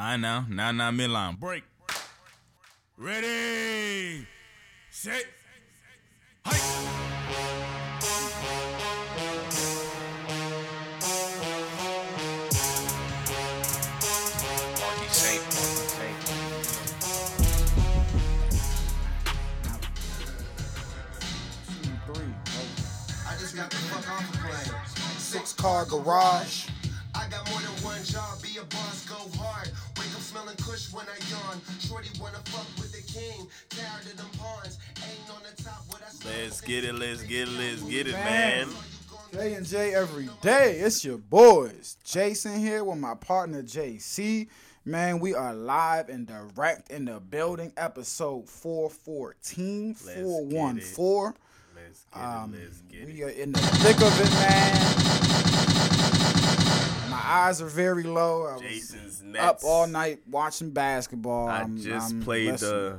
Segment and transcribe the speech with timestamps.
[0.00, 0.44] I know.
[0.48, 1.40] Now, now, midline.
[1.40, 1.64] Break.
[2.96, 4.24] Ready.
[4.90, 5.24] Set.
[6.46, 6.94] Hike.
[25.18, 26.68] Six car garage.
[27.16, 29.57] I got more than one job, be a boss, go hard.
[30.28, 31.60] Wake smelling kush when I yawn.
[31.80, 34.78] Shorty wanna fuck with the king, tired of them pawns.
[34.96, 36.28] Ain't on the top, what I.
[36.42, 36.94] Let's get it.
[36.94, 37.52] Let's get it.
[37.52, 38.68] Let's get it, man.
[39.32, 40.80] J and J every day.
[40.80, 41.96] It's your boys.
[42.04, 44.48] Jason here with my partner JC.
[44.84, 47.72] Man, we are live and direct in the building.
[47.76, 50.22] Episode 414, Let's get it.
[50.22, 51.40] 414.
[51.74, 52.60] Let's get Um, it.
[52.64, 53.24] Let's get we it.
[53.24, 55.47] are in the thick of it, man.
[57.10, 58.46] My eyes are very low.
[58.46, 61.48] I was Jason's up all night watching basketball.
[61.48, 62.98] I I'm- just I'm- played listen, the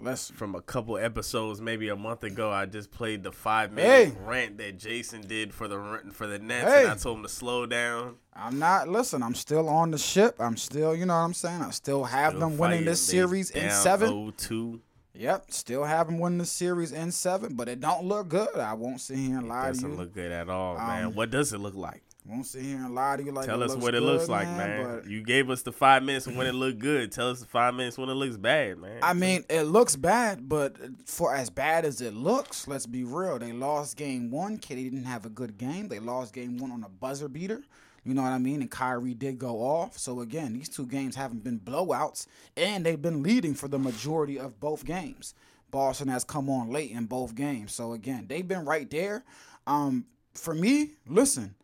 [0.00, 2.50] Listen, from a couple episodes, maybe a month ago.
[2.50, 4.18] I just played the five minute Hey.
[4.26, 6.82] rant that Jason did for the for the Nets, Hey.
[6.82, 8.16] and I told him to slow down.
[8.34, 8.88] I'm not.
[8.88, 10.34] Listen, I'm still on the ship.
[10.40, 11.62] I'm still, you know what I'm saying.
[11.62, 14.10] I still have Still them winning this series in seven.
[14.10, 14.80] 0-2.
[15.16, 18.56] Yep, still have them winning the series in seven, but it don't look good.
[18.56, 19.96] I won't sit here and lie to Doesn't you.
[19.96, 21.14] look good at all, Um, man.
[21.14, 22.02] What does it look like?
[22.26, 23.52] Won't sit here and lie to you like that.
[23.52, 25.02] Tell us what it looks like, man.
[25.02, 27.12] but- You gave us the five minutes when it looked good.
[27.12, 28.98] Tell us the five minutes when it looks bad, man.
[29.02, 33.38] I mean, it looks bad, but for as bad as it looks, let's be real.
[33.38, 34.56] They lost game one.
[34.56, 35.88] KD didn't have a good game.
[35.88, 37.62] They lost game one on a buzzer beater.
[38.04, 38.62] You know what I mean?
[38.62, 39.98] And Kyrie did go off.
[39.98, 44.38] So again, these two games haven't been blowouts, and they've been leading for the majority
[44.38, 45.34] of both games.
[45.70, 47.72] Boston has come on late in both games.
[47.74, 49.24] So again, they've been right there.
[49.66, 51.54] Um, for me, listen,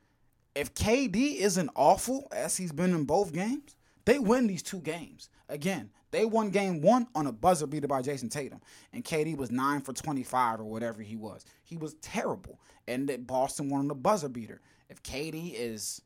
[0.54, 5.28] if KD isn't awful as he's been in both games, they win these two games.
[5.48, 8.60] Again, they won game one on a buzzer beater by Jayson Tatum,
[8.92, 11.44] and KD was nine for 25 or whatever he was.
[11.62, 12.58] He was terrible,
[12.89, 14.60] and that Boston won on a buzzer beater.
[14.89, 16.02] If KD is,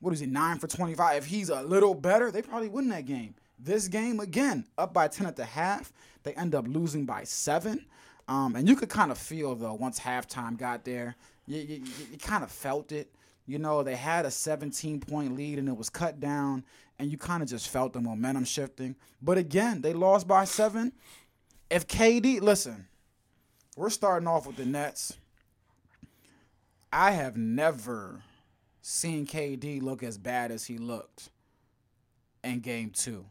[0.00, 1.18] what is he, nine for 25?
[1.18, 3.34] If he's a little better, they probably win that game.
[3.58, 5.92] This game, again, up by 10 at the half,
[6.22, 7.84] they end up losing by seven.
[8.28, 12.06] Um, and you could kind of feel, though, once halftime got there, you, you, you,
[12.12, 13.14] you kind of felt it.
[13.46, 16.64] You know, they had a 17 point lead and it was cut down,
[16.98, 18.96] and you kind of just felt the momentum shifting.
[19.22, 20.92] But again, they lost by seven.
[21.70, 22.86] If KD, listen,
[23.76, 25.16] we're starting off with the Nets.
[26.92, 28.22] I have never
[28.80, 31.30] seen KD look as bad as he looked
[32.44, 33.26] in game two.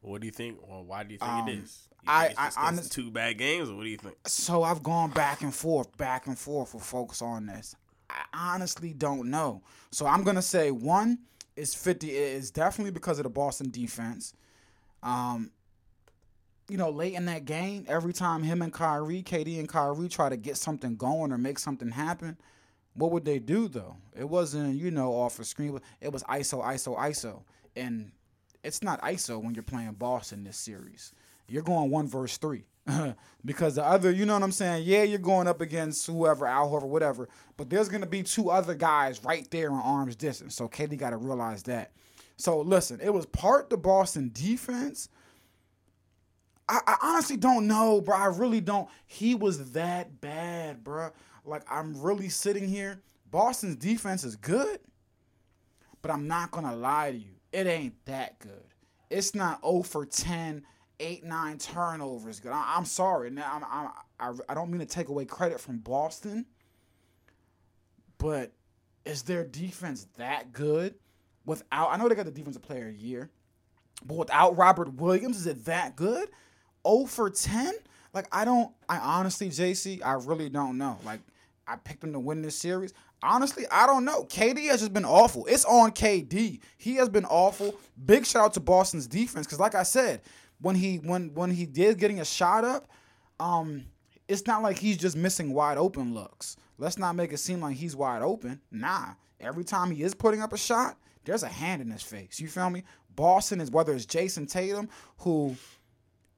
[0.00, 1.88] what do you think, or why do you think Um, it is?
[2.02, 4.16] You I- I just 'cause honest- two bad games, or what do you think?
[4.26, 7.74] So I've gone back and forth, back and forth with folks on this.
[8.10, 9.62] I honestly don't know.
[9.90, 11.18] So I'm gonna say one
[11.56, 12.10] is fifty.
[12.10, 14.34] It is definitely because of the Boston defense.
[15.02, 15.50] Um,
[16.68, 20.28] you know, late in that game, every time him and Kyrie, KD and Kyrie try
[20.28, 22.38] to get something going or make something happen,
[22.94, 23.96] what would they do though?
[24.16, 25.78] It wasn't, you know, off a screen.
[26.00, 27.42] It was ISO, ISO, ISO,
[27.76, 28.12] and
[28.62, 31.12] it's not ISO when you're playing Boston this series.
[31.48, 32.64] You're going one verse three.
[33.44, 34.84] because the other, you know what I'm saying?
[34.84, 37.28] Yeah, you're going up against whoever, Al Horford, whatever.
[37.56, 40.54] But there's gonna be two other guys right there in arm's distance.
[40.54, 41.92] So KD got to realize that.
[42.36, 45.08] So listen, it was part the Boston defense.
[46.68, 48.16] I, I honestly don't know, bro.
[48.16, 48.88] I really don't.
[49.06, 51.10] He was that bad, bro.
[51.44, 53.02] Like I'm really sitting here.
[53.30, 54.80] Boston's defense is good,
[56.02, 57.34] but I'm not gonna lie to you.
[57.52, 58.64] It ain't that good.
[59.10, 60.64] It's not 0 for 10,
[61.00, 62.40] 8, 9 turnovers.
[62.40, 62.52] Good.
[62.52, 63.30] I, am sorry.
[63.30, 66.46] Now I'm, I'm, I, I don't mean to take away credit from Boston,
[68.18, 68.52] but
[69.04, 70.94] is their defense that good?
[71.46, 73.30] Without, I know they got the defensive player of year,
[74.04, 76.30] but without Robert Williams, is it that good?
[76.86, 77.74] 0 for 10?
[78.12, 80.98] Like, I don't, I honestly, JC, I really don't know.
[81.04, 81.20] Like,
[81.66, 82.94] I picked them to win this series.
[83.22, 84.24] Honestly, I don't know.
[84.24, 85.46] KD has just been awful.
[85.46, 86.60] It's on KD.
[86.76, 87.74] He has been awful.
[88.04, 90.20] Big shout out to Boston's defense because, like I said,
[90.60, 92.88] when he when when he did getting a shot up,
[93.40, 93.84] um,
[94.28, 96.56] it's not like he's just missing wide open looks.
[96.78, 98.60] Let's not make it seem like he's wide open.
[98.70, 102.40] Nah, every time he is putting up a shot, there's a hand in his face.
[102.40, 102.84] You feel me?
[103.14, 105.56] Boston is whether it's Jayson Tatum who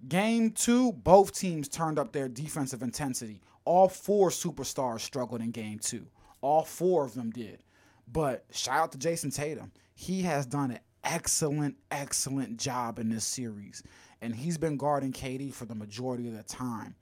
[0.09, 3.41] Game two, both teams turned up their defensive intensity.
[3.65, 6.07] All four superstars struggled in game two.
[6.41, 7.65] All four of them did.
[8.07, 9.73] But shout out to Jayson Tatum.
[9.95, 13.83] He has done an excellent, excellent job in this series.
[14.23, 16.95] And he's been guarding KD for the majority of the time.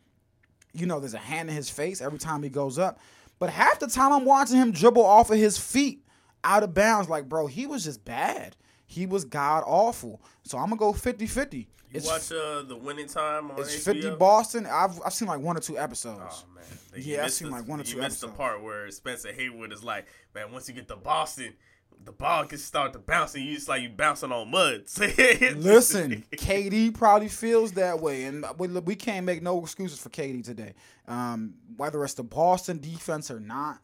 [0.72, 2.98] You know, there's a hand in his face every time he goes up.
[3.38, 6.04] But half the time I'm watching him dribble off of his feet
[6.42, 7.08] out of bounds.
[7.08, 8.56] Like, bro, he was just bad.
[8.86, 10.20] he was god awful.
[10.42, 11.54] So I'm gonna go 50-50.
[11.54, 13.94] You It's watch uh, the winning time on it's HBO?
[13.94, 14.66] 50 Boston.
[14.66, 16.44] I've I've seen like one or two episodes.
[16.48, 16.64] Oh man,
[16.96, 18.62] You Yeah, I've missed seen, the- like, one or two you two missed the part
[18.62, 21.54] where Spencer Haywood is like, man, once you get to Boston,
[22.04, 24.84] the ball can start to bounce, and you just like you bouncing on mud.
[25.56, 30.44] Listen, KD probably feels that way, and we, we can't make no excuses for KD
[30.44, 30.74] today.
[31.08, 33.80] Um, whether it's the Boston defense or not,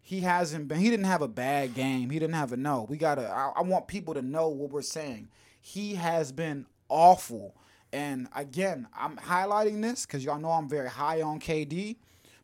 [0.00, 0.78] he hasn't been.
[0.78, 2.10] He didn't have a bad game.
[2.10, 2.86] He didn't have a no.
[2.88, 3.28] We gotta.
[3.28, 5.28] I, I want people to know what we're saying.
[5.60, 7.54] He has been awful,
[7.92, 11.96] and again, I'm highlighting this because y'all know I'm very high on KD,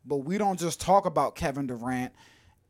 [0.05, 2.13] but we don't just talk about Kevin Durant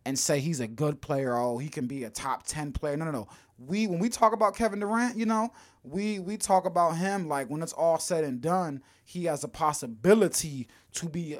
[0.06, 1.36] and say he's a good player.
[1.36, 2.96] Oh, he can be a top ten player.
[2.96, 3.28] No, no, no.
[3.58, 5.50] We when we talk about Kevin Durant, you know,
[5.82, 9.48] we we talk about him like when it's all said and done, he has a
[9.48, 11.38] possibility to be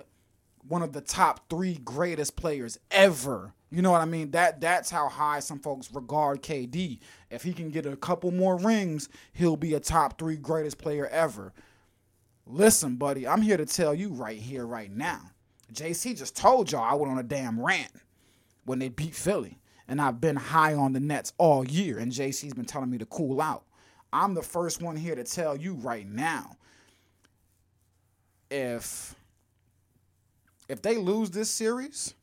[0.66, 3.54] one of the top three greatest players ever.
[3.70, 4.32] You know what I mean?
[4.32, 6.98] That that's how high some folks regard KD.
[7.30, 11.06] If he can get a couple more rings, he'll be a top three greatest player
[11.06, 11.52] ever.
[12.44, 15.20] Listen, buddy, I'm here to tell you right here, right now.
[15.72, 17.90] JC just told y'all I went on a damn rant
[18.66, 19.58] when they beat Philly.
[19.88, 23.06] And I've been high on the Nets all year, and JC's been telling me to
[23.06, 23.64] cool out.
[24.12, 26.56] I'm the first one here to tell you right now.
[28.50, 29.14] If
[30.68, 32.14] if they lose this series,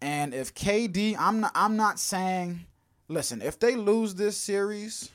[0.00, 2.66] and if KD, I'm not I'm not saying
[3.08, 5.10] listen, if they lose this series,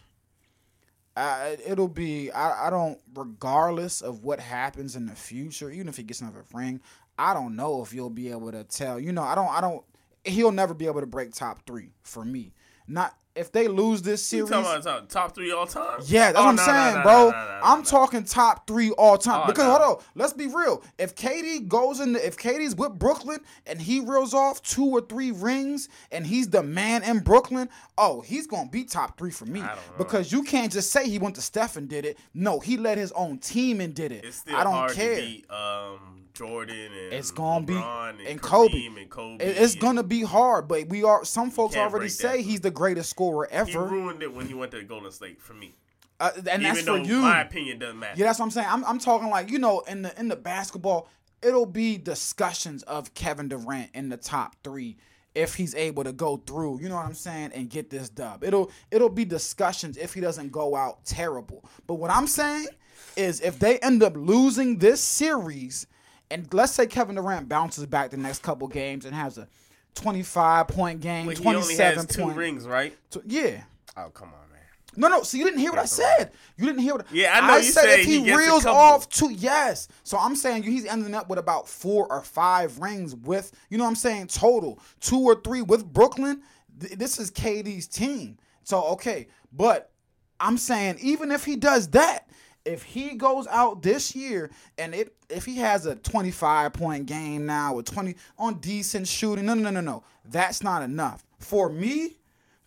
[1.15, 5.97] uh, it'll be I, I don't regardless of what happens in the future even if
[5.97, 6.79] he gets another ring
[7.17, 9.83] i don't know if you'll be able to tell you know i don't i don't
[10.23, 12.53] he'll never be able to break top three for me
[12.87, 16.01] not if they lose this You series talking about top, three all time?
[16.03, 17.29] yeah, that's Oh, what I'm no, saying, no, bro.
[17.29, 19.43] no, I'm talking top three all time.
[19.45, 20.83] Oh, because hold on, let's be real.
[20.99, 24.99] If KD goes in, the, if KD's with Brooklyn and he reels off two or
[24.99, 29.45] three rings and he's the man in Brooklyn, oh, he's gonna be top three for
[29.45, 29.61] me.
[29.61, 29.81] I don't know.
[29.97, 32.17] Because you can't just say he went to Steph and did it.
[32.33, 34.25] No, he led his own team and did it.
[34.25, 35.15] It's still I don't hard care.
[35.15, 38.85] to beat um, Jordan and It's gonna be LeBron and, and Kobe.
[38.85, 39.43] And Kobe.
[39.43, 41.23] It's and- gonna be hard, but we are.
[41.25, 44.47] Some folks already break that, say he's the greatest scorer He ever, ruined it when
[44.47, 45.73] he went to Golden State for me.
[46.19, 47.17] uh, and that's for you.
[47.21, 48.13] my opinion doesn't matter.
[48.17, 48.67] Yeah, that's what I'm saying.
[48.69, 51.09] I'm, I'm talking like you know in the in the basketball,
[51.41, 54.97] it'll be discussions of Kevin Durant in the top three
[55.33, 56.79] if he's able to go through.
[56.81, 58.43] You know what I'm saying and get this dub.
[58.43, 61.63] It'll it'll be discussions if he doesn't go out terrible.
[61.87, 62.67] But what I'm saying
[63.15, 65.87] is if they end up losing this series,
[66.31, 69.47] and let's say Kevin Durant bounces back the next couple games and has a
[69.95, 72.37] 25 point game, only 27 has two point.
[72.37, 72.95] rings, right?
[73.09, 73.63] tw- yeah.
[73.97, 74.59] Oh come on, man.
[74.95, 75.23] No, no.
[75.23, 76.31] So you didn't hear what I said.
[76.57, 77.05] You didn't hear what.
[77.05, 77.15] I said.
[77.17, 79.31] Yeah, I know you said said if he he, reels off two.
[79.31, 79.87] Yes.
[80.03, 83.51] So I'm saying he's ending up with about four or five rings with.
[83.69, 84.27] You know what I'm saying?
[84.27, 86.41] Total two or three with Brooklyn.
[86.77, 88.37] This is KD's team.
[88.63, 89.91] So okay, but
[90.39, 92.27] I'm saying even if he does that.
[92.65, 97.45] If he goes out this year and it if he has a 25 point game
[97.45, 100.03] now with 20 on decent shooting, no no no no no.
[100.25, 101.23] That's not enough.
[101.39, 102.17] For me,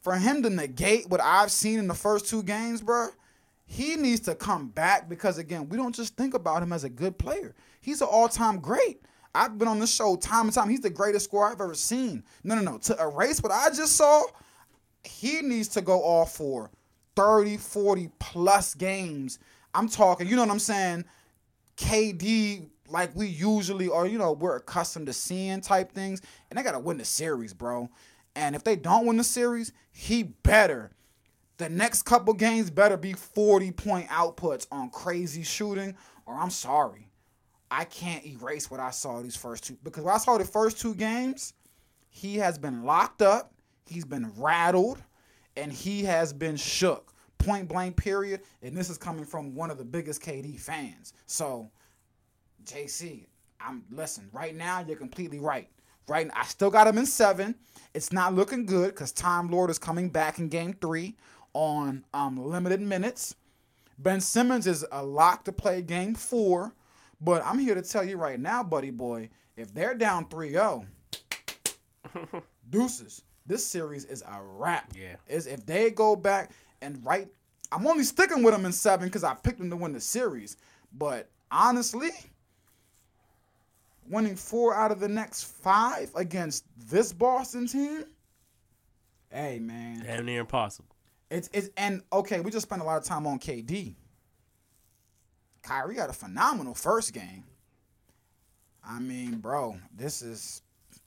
[0.00, 3.08] for him to negate what I've seen in the first two games, bro,
[3.66, 6.90] he needs to come back because again, we don't just think about him as a
[6.90, 7.54] good player.
[7.80, 9.00] He's an all-time great.
[9.34, 10.68] I've been on this show time and time.
[10.68, 12.22] He's the greatest scorer I've ever seen.
[12.44, 12.78] No, no, no.
[12.78, 14.22] To erase what I just saw,
[15.02, 16.70] he needs to go off for
[17.16, 19.38] 30, 40 plus games.
[19.74, 21.04] I'm talking, you know what I'm saying?
[21.76, 26.62] KD like we usually or you know we're accustomed to seeing type things and they
[26.62, 27.88] got to win the series, bro.
[28.36, 30.92] And if they don't win the series, he better
[31.56, 37.08] the next couple games better be 40 point outputs on crazy shooting or I'm sorry.
[37.70, 40.80] I can't erase what I saw these first two because when I saw the first
[40.80, 41.54] two games,
[42.08, 43.52] he has been locked up,
[43.86, 45.02] he's been rattled,
[45.56, 47.13] and he has been shook.
[47.44, 48.40] Point blank, period.
[48.62, 51.12] And this is coming from one of the biggest KD fans.
[51.26, 51.70] So,
[52.64, 53.26] JC,
[53.60, 54.28] I'm listen.
[54.32, 55.68] Right now, you're completely right.
[56.06, 57.54] Right, I still got him in seven.
[57.94, 61.16] It's not looking good because Time Lord is coming back in Game Three
[61.54, 63.34] on um, limited minutes.
[63.98, 66.74] Ben Simmons is a lock to play Game Four,
[67.22, 70.84] but I'm here to tell you right now, buddy boy, if they're down 3-0,
[72.70, 73.22] deuces.
[73.46, 74.92] This series is a wrap.
[74.98, 75.16] Yeah.
[75.28, 76.50] Is if they go back
[76.84, 77.28] and right,
[77.72, 80.56] I'm only sticking with them in seven because I picked them to win the series.
[80.92, 82.10] But honestly,
[84.08, 88.04] winning four out of the next five against this Boston team,
[89.30, 90.94] hey man, Damn near impossible.
[91.30, 93.94] it's it's and okay, we just spent a lot of time on KD.
[95.62, 97.44] Kyrie had a phenomenal first game.
[98.86, 100.60] I mean, bro, this is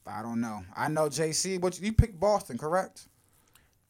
[0.08, 0.64] I don't know.
[0.76, 3.08] I know JC, what you, you picked Boston, correct?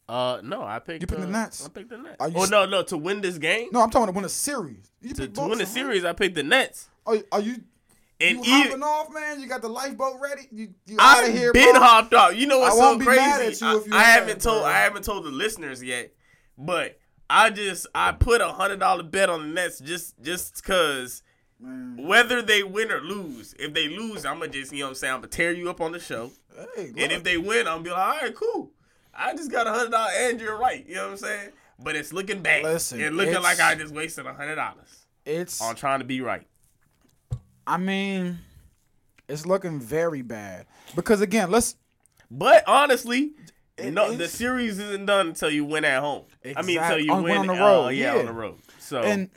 [0.08, 1.02] Uh, no, I picked.
[1.02, 1.64] You picked the uh, Nets?
[1.66, 2.16] I picked the Nets.
[2.20, 4.90] Oh s- no, no, to win this game, No, I'm talking to win a series.
[5.02, 6.88] You to, to win a series, I picked the Nets.
[7.06, 7.56] Are, are you
[8.20, 9.38] And you even hopping off, man?
[9.40, 10.42] You got the lifeboat ready?
[10.50, 11.82] You you out of here, been bro?
[11.82, 12.34] hopped off.
[12.34, 13.20] You know what's I so crazy?
[13.20, 14.70] mad at you I, I haven't told bro.
[14.70, 16.12] I haven't told the listeners yet,
[16.56, 16.98] but
[17.28, 21.22] I just I put a hundred dollar bet on the Nets just just cause
[21.60, 22.06] Man.
[22.06, 23.54] whether they win or lose.
[23.58, 25.68] If they lose, I'm gonna just you know what I'm saying I'm gonna tear you
[25.68, 26.30] up on the show,
[26.76, 28.70] Hey, and if they win, I'm gonna be like, all right, cool.
[29.18, 30.86] I just got a hundred dollar and you're right.
[30.86, 31.50] You know what I'm saying?
[31.80, 32.62] But it's looking bad.
[32.64, 36.20] Listen, it's looking like I just wasted a hundred dollars it's on trying to be
[36.20, 36.46] right.
[37.66, 38.38] I mean,
[39.28, 41.76] it's looking very bad because again, let's
[42.30, 43.32] But honestly,
[43.76, 46.24] It no, the series isn't done until you win at home.
[46.56, 48.20] I mean, until you on- win on the uh, road, yeah, yeah.
[48.20, 48.56] on the road.
[48.78, 49.28] So and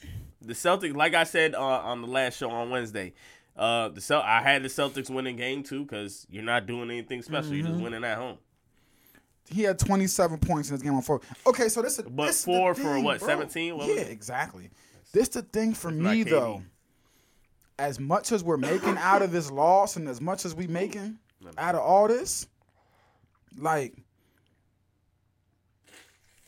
[0.41, 3.13] the Celtics, like I said uh, on the last show on Wednesday,
[3.57, 7.21] uh, the Cel- I had the Celtics winning game two because you're not doing anything
[7.21, 7.53] special.
[7.53, 7.73] You're Mm-hmm.
[7.73, 8.37] just winning at home.
[9.49, 11.21] He had 27 points in this game on four.
[11.45, 13.27] Okay, so this is But this is four the for what, bro.
[13.27, 13.77] 17?
[13.77, 14.69] What yeah, exactly.
[15.13, 16.63] This the thing for not me though.
[17.77, 21.17] As much as we're making out of this loss, and as much as we making
[21.57, 22.47] out of all this,
[23.57, 23.95] like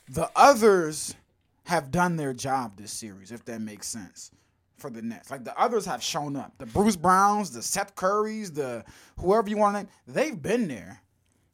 [0.09, 1.15] the others
[1.63, 4.31] have done their job this series, if that makes sense.
[4.77, 6.53] For the Nets, like the others have shown up.
[6.57, 8.83] The Bruce Browns, the Seth Currys, the
[9.17, 11.01] whoever you want to name, they've been there.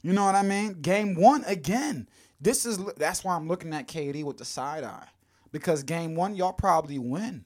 [0.02, 0.82] You know what I mean?
[0.82, 2.08] Game one again.
[2.42, 5.08] This is that's why I'm looking at KD with the side eye
[5.52, 7.44] because game one y'all probably win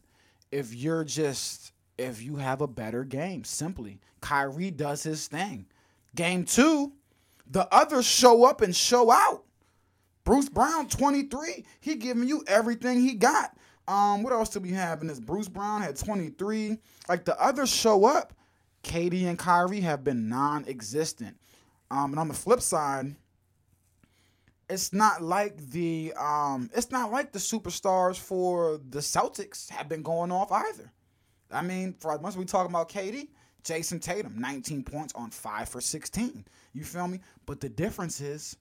[0.51, 3.43] if you're just if you have a better game.
[3.43, 5.65] Simply, Kyrie does his thing.
[6.15, 6.93] Game two,
[7.49, 9.43] the others show up and show out.
[10.23, 11.65] Bruce Brown, 23.
[11.81, 13.57] He giving you everything he got.
[13.87, 15.19] Um, what else do we have in this?
[15.19, 16.77] Bruce Brown had 23.
[17.09, 18.33] Like the others show up.
[18.83, 21.37] KD and Kyrie have been non-existent.
[21.93, 23.15] Um, and on the flip side,
[24.69, 30.01] it's not like the um, it's not like the superstars for the Celtics have been
[30.01, 30.91] going off either.
[31.51, 33.27] I mean, for as much as we talking about KD,
[33.63, 36.45] Jayson Tatum, 19 points on five for 16.
[36.73, 37.19] You feel me?
[37.45, 38.57] But the difference is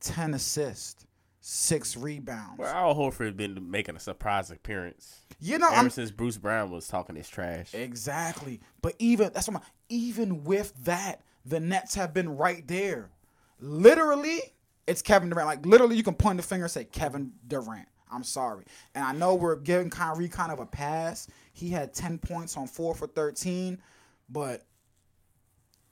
[0.00, 1.06] 10 assists,
[1.40, 2.58] six rebounds.
[2.58, 6.36] Well, Al Horford has been making a surprise appearance You know, ever I'm since Bruce
[6.36, 7.72] Brown was talking his trash.
[7.72, 8.60] exactly.
[8.82, 13.10] But even that's what I'm, even with that, the Nets have been right there.
[13.60, 14.40] Literally,
[14.86, 15.46] it's Kevin Durant.
[15.46, 17.88] Like literally, you can point the finger and say Kevin Durant.
[18.10, 18.64] I'm sorry.
[18.94, 21.26] And I know we're giving Kyrie kind of a pass.
[21.52, 23.78] He had 10 points on 4 for 13,
[24.28, 24.62] but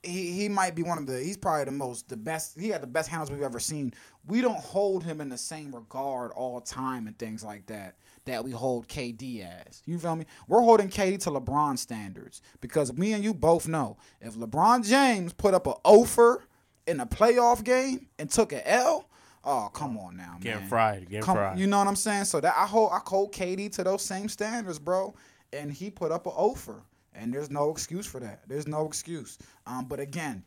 [0.03, 2.81] he, he might be one of the he's probably the most the best he had
[2.81, 3.93] the best handles we've ever seen.
[4.27, 7.95] We don't hold him in the same regard all time and things like that
[8.25, 9.81] that we hold KD as.
[9.85, 10.25] You feel me?
[10.47, 15.33] We're holding KD to LeBron standards because me and you both know if LeBron James
[15.33, 16.43] put up a offer
[16.87, 19.09] in a playoff game and took an L,
[19.43, 20.67] oh come on now, man.
[20.67, 21.59] fried, getting Come, fried.
[21.59, 22.25] You know what I'm saying?
[22.25, 25.13] So that I hold I hold KD to those same standards, bro.
[25.51, 26.83] And he put up an offer.
[27.15, 28.41] And there's no excuse for that.
[28.47, 29.37] There's no excuse.
[29.65, 30.43] Um, but again,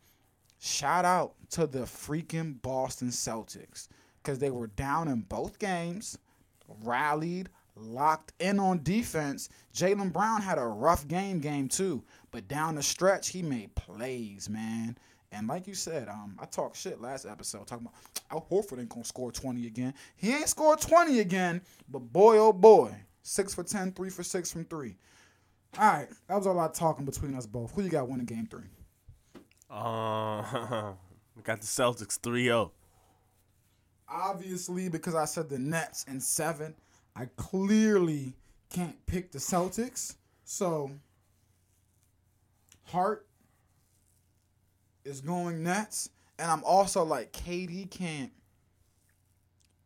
[0.59, 3.89] shout out to the freaking Boston Celtics.
[4.23, 6.19] Because they were down in both games,
[6.83, 9.49] rallied, locked in on defense.
[9.73, 12.03] Jaylen Brown had a rough game, game two.
[12.33, 14.99] But down the stretch, he made plays, man.
[15.33, 17.95] And like you said, um, I talked shit last episode talking about
[18.31, 19.95] Al Horford ain't gonna score 20 again.
[20.17, 24.51] He ain't scored 20 again, but boy oh boy, six for 10, three for six
[24.51, 24.97] from three.
[25.79, 27.75] All right, that was a lot of talking between us both.
[27.75, 28.63] Who you got winning game three?
[29.71, 30.43] Uh,
[31.37, 32.31] we got the Celtics oh.
[32.31, 32.71] 3-0.
[34.09, 36.75] Obviously, because I said the Nets in seven,
[37.15, 38.35] I clearly
[38.71, 40.15] can't pick the Celtics.
[40.45, 40.93] So,
[42.85, 43.27] Hart
[45.05, 48.33] is going Nets, and I'm also like, KD can't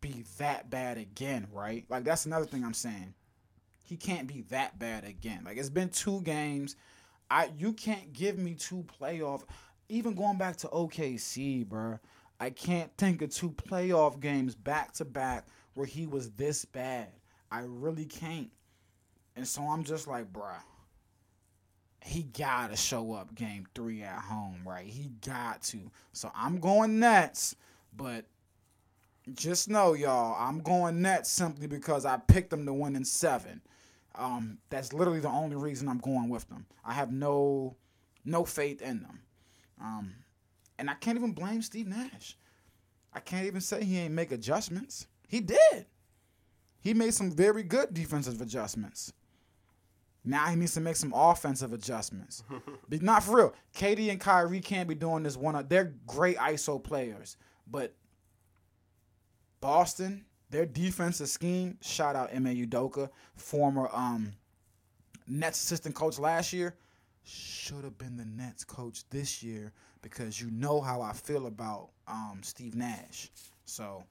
[0.00, 1.84] be that bad again, right?
[1.88, 3.14] Like that's another thing I'm saying.
[3.90, 5.42] He can't be that bad again.
[5.44, 6.76] Like it's been two games.
[7.28, 9.42] I you can't give me two playoff.
[9.88, 11.98] Even going back to OKC, bro.
[12.38, 17.08] I can't think of two playoff games back to back where he was this bad.
[17.50, 18.52] I really can't.
[19.34, 20.62] And so I'm just like, bruh,
[22.04, 24.86] he gotta show up game three at home, right?
[24.86, 25.90] He got to.
[26.12, 27.56] So I'm going Nets,
[27.96, 28.24] but
[29.34, 33.60] just know, y'all, I'm going Nets simply because I picked them to win in seven.
[34.14, 36.66] Um, that's literally the only reason I'm going with them.
[36.84, 37.76] I have no
[38.24, 39.20] no faith in them.
[39.80, 40.14] Um,
[40.78, 42.36] and I can't even blame Steve Nash.
[43.12, 45.06] I can't even say he ain't make adjustments.
[45.26, 45.86] He did.
[46.80, 49.12] He made some very good defensive adjustments.
[50.24, 52.42] Now he needs to make some offensive adjustments.
[52.88, 53.54] but not for real.
[53.74, 55.64] KD and Kyrie can't be doing this one.
[55.68, 57.94] They're great ISO players, but
[59.60, 61.78] Boston, their defensive scheme.
[61.80, 64.32] Shout out Ime Udoka, former um,
[65.28, 66.74] Nets assistant coach last year.
[67.22, 71.90] Should have been the Nets coach this year because you know how I feel about
[72.08, 73.30] um, Steve Nash.
[73.66, 74.04] So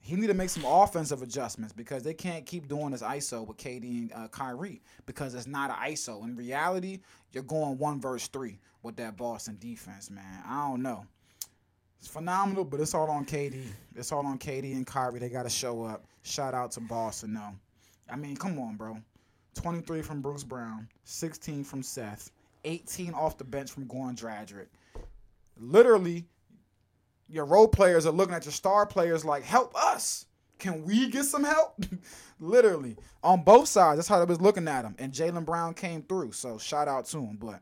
[0.00, 3.56] he need to make some offensive adjustments because they can't keep doing this ISO with
[3.56, 6.24] KD and uh, Kyrie because it's not an ISO.
[6.24, 7.00] In reality,
[7.32, 10.42] you're going one verse three with that Boston defense, man.
[10.46, 11.06] I don't know.
[11.98, 13.62] It's phenomenal, but it's all on KD.
[13.94, 15.18] It's all on KD and Kyrie.
[15.18, 16.04] They got to show up.
[16.22, 17.54] Shout out to Boston, though.
[18.10, 18.98] I mean, come on, bro.
[19.54, 22.30] 23 from Bruce Brown, 16 from Seth,
[22.64, 24.66] 18 off the bench from Goran Dragic.
[25.58, 26.26] Literally,
[27.28, 30.26] your role players are looking at your star players like, help us.
[30.58, 31.84] Can we get some help?
[32.40, 33.98] Literally, on both sides.
[33.98, 34.94] That's how they was looking at him.
[34.98, 36.32] And Jaylen Brown came through.
[36.32, 37.36] So shout out to him.
[37.40, 37.60] But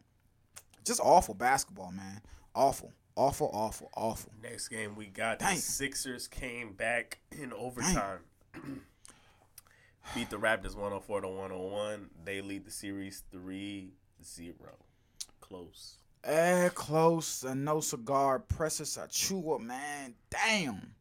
[0.85, 2.21] just awful basketball, man.
[2.55, 2.93] Awful.
[3.17, 4.33] Awful, awful, awful.
[4.43, 5.55] Next game we got Dang.
[5.55, 8.21] the Sixers came back in overtime.
[10.15, 12.11] Beat the Raptors 104 to 101.
[12.25, 13.93] They lead the series 3
[14.23, 14.55] 0.
[15.41, 15.99] Close.
[16.25, 17.45] Eh, close.
[17.45, 18.41] And no cigar.
[18.41, 20.15] Precious Achiuwa, man.
[20.31, 20.95] Damn.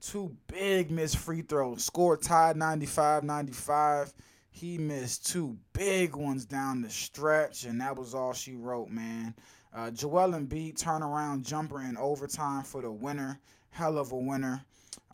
[0.00, 1.84] Two big missed free throws.
[1.84, 4.12] Score tied 95 95.
[4.54, 9.34] He missed two big ones down the stretch, and that was all she wrote, man.
[9.74, 13.40] Uh, Joel Embiid turnaround jumper in overtime for the winner.
[13.70, 14.62] Hell of a winner.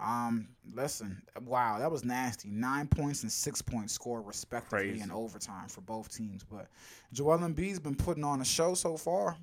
[0.01, 2.51] Um, listen, wow, that was nasty.
[2.51, 5.03] Nine points and six points scored respectively Crazy.
[5.03, 6.43] in overtime for both teams.
[6.43, 6.67] But
[7.13, 9.37] Joel Embiid's been putting on a show so far.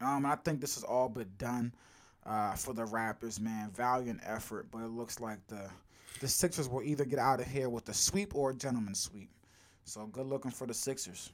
[0.00, 1.74] Um, I think this is all but done
[2.24, 3.70] uh, for the Raptors, man.
[3.74, 5.68] Valiant effort, but it looks like the
[6.20, 9.30] the Sixers will either get out of here with a sweep or a gentleman's sweep.
[9.84, 11.32] So good looking for the Sixers.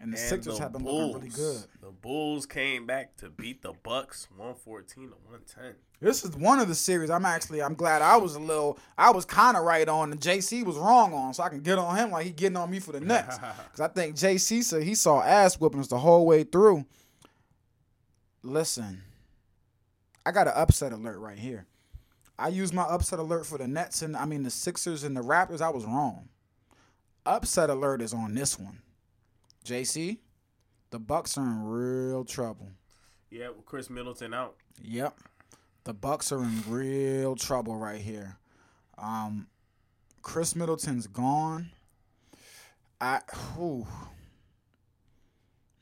[0.00, 1.64] And the And Sixers the have been Bulls, looking really good.
[1.80, 5.76] The Bulls came back to beat the Bucks 114 to 110.
[6.00, 9.12] This is one of the series I'm actually I'm glad I was a little I
[9.12, 11.96] was kind of right on and JC was wrong on so I can get on
[11.96, 14.96] him like he getting on me for the next because I think JC said he
[14.96, 16.84] saw ass whoopings the whole way through.
[18.42, 19.02] Listen,
[20.26, 21.66] I got an upset alert right here.
[22.42, 25.20] I used my upset alert for the Nets and I mean the Sixers and the
[25.20, 25.60] Raptors.
[25.60, 26.28] I was wrong.
[27.24, 28.82] Upset alert is on this one.
[29.64, 30.18] JC,
[30.90, 32.70] the Bucks are in real trouble.
[33.30, 34.56] Yeah, with Khris Middleton out.
[34.82, 35.16] Yep.
[35.84, 38.38] The Bucks are in real trouble right here.
[38.98, 39.46] Um
[40.22, 41.70] Khris Middleton's gone.
[43.00, 43.20] I
[43.54, 43.86] whew.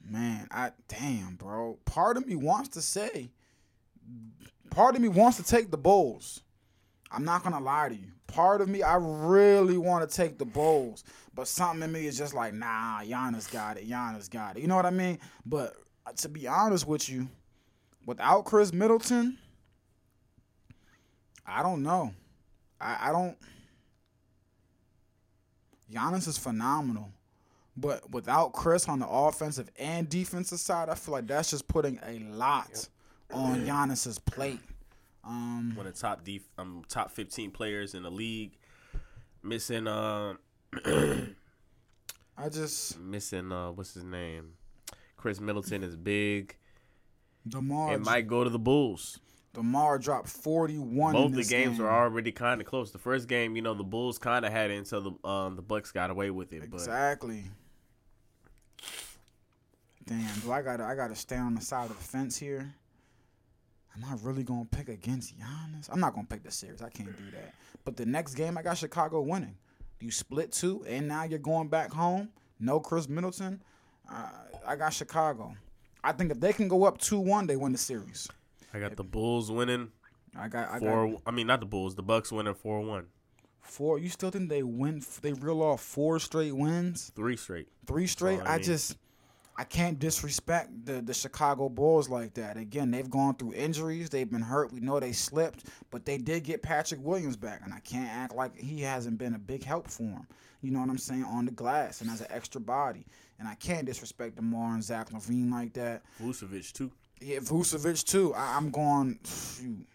[0.07, 1.79] Man, I damn, bro.
[1.87, 3.31] Part of me wants to say
[4.69, 6.43] part of me wants to take the Bulls.
[7.11, 8.07] I'm not gonna lie to you.
[8.27, 11.03] Part of me, I really want to take the Bulls,
[11.35, 13.89] but something in me is just like, nah, Giannis got it.
[13.89, 14.61] Giannis got it.
[14.63, 15.19] You know what I mean?
[15.45, 15.75] But
[16.07, 17.29] uh, to be honest with you,
[18.07, 19.39] without Khris Middleton,
[21.45, 22.15] I don't know.
[22.81, 23.37] I, I don't.
[25.93, 27.11] Giannis is phenomenal,
[27.77, 31.99] but without Khris on the offensive and defensive side, I feel like that's just putting
[32.07, 32.89] a lot
[33.33, 34.61] on Giannis's plate.
[35.25, 38.57] Um, One of the top def- um top 15 players in the league.
[39.43, 40.35] Missing uh
[42.37, 44.55] I just missing uh what's his name?
[45.17, 46.57] Khris Middleton is big.
[47.47, 49.19] DeMar It might go to the Bulls.
[49.53, 51.13] DeMar dropped forty one.
[51.13, 52.91] Both the games were already kind of close.
[52.93, 55.63] The first game, you know, the Bulls kind of had it until the um the
[55.63, 56.71] Bucks got away with it.
[56.71, 57.45] But Exactly.
[60.07, 62.75] Damn, do I gotta I gotta stay on the side of the fence here?
[63.97, 65.89] Am I really gonna pick against Giannis?
[65.91, 66.81] I'm not gonna pick the series.
[66.83, 67.55] I can't do that.
[67.85, 69.57] But the next game, I got Chicago winning.
[70.01, 72.31] You split two, and now you're going back home.
[72.59, 73.63] No Khris Middleton.
[74.11, 74.29] Uh,
[74.67, 75.55] I got Chicago.
[76.03, 78.29] I think if they can go up two one, they win the series.
[78.73, 79.91] I got the Bulls winning
[80.37, 81.09] I got I four.
[81.09, 81.95] got I mean, not the Bulls.
[81.95, 83.07] The Bucks winning four one.
[83.61, 83.99] four.
[83.99, 85.03] You still think they win?
[85.23, 87.11] They reel off four straight wins?
[87.15, 87.69] Three straight.
[87.87, 88.41] three straight.
[88.41, 88.65] I I, mean.
[88.65, 88.97] just
[89.57, 92.57] I can't disrespect the the Chicago Bulls like that.
[92.57, 94.09] Again, they've gone through injuries.
[94.09, 94.73] They've been hurt.
[94.73, 98.35] We know they slipped, but they did get Patrick Williams back, and I can't act
[98.35, 100.27] like he hasn't been a big help for him.
[100.63, 103.07] You know what I'm saying on the glass and as an extra body.
[103.39, 106.03] And I can't disrespect DeMar and Zach LaVine like that.
[106.23, 106.91] Vucevic too.
[107.21, 108.35] Yeah, Vucevic too.
[108.35, 109.19] I, I'm going.
[109.25, 109.87] Shoot.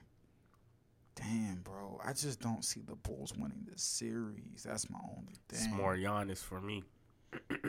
[1.16, 2.00] Damn, bro.
[2.04, 4.64] I just don't see the Bulls winning this series.
[4.66, 5.60] That's my only thing.
[5.60, 6.84] It's more Giannis for me.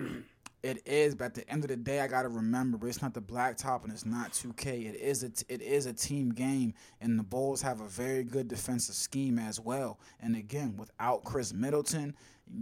[0.63, 3.21] It is, but at the end of the day, I gotta remember, it's not the
[3.21, 4.87] blacktop and it's not 2K.
[4.87, 8.25] It is a t- it is a team game, and the Bulls have a very
[8.25, 10.01] good defensive scheme as well.
[10.21, 12.17] And again, without Khris Middleton,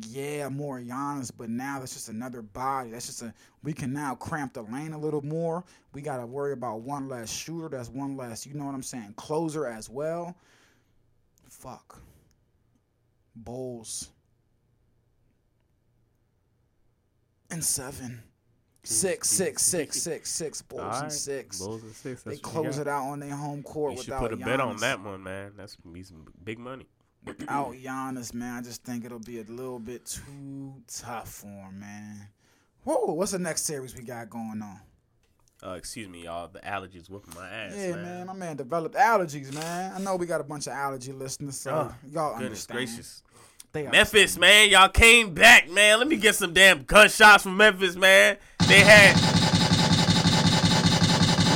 [0.09, 2.91] yeah, more Giannis, but now that's just another body.
[2.91, 5.65] That's just a we can now cramp the lane a little more.
[5.93, 7.69] We gotta worry about one less shooter.
[7.69, 10.37] That's one less, you know what I'm saying, closer as well.
[11.49, 12.01] fuck.
[13.37, 14.11] Bulls.
[17.55, 18.21] And seven.
[18.87, 20.61] Six, six, six, six, six.
[20.61, 21.59] Bulls All and six.
[21.59, 22.23] Bulls and six.
[22.23, 24.37] They That's what close it out on their home court You should without put a
[24.37, 25.53] bet on that one, man.
[25.57, 26.87] That's gonna be some big money.
[27.25, 31.81] Without Giannis, man, I just think it'll be a little bit too tough for him,
[31.81, 32.29] man.
[32.83, 34.81] Whoa, what's the next series we got going on?
[35.67, 36.49] Uh, excuse me, y'all.
[36.49, 37.73] The allergies whipping my ass.
[37.75, 38.03] Yeah, man.
[38.03, 39.95] man, my man developed allergies, man.
[39.97, 42.77] I know we got a bunch of allergy listeners, so Oh, y'all Goodness understand.
[42.77, 43.23] gracious.
[43.75, 45.99] They Memphis, man, y'all came back, man.
[45.99, 48.37] Let me get some damn gunshots from Memphis, man.
[48.69, 49.17] They had,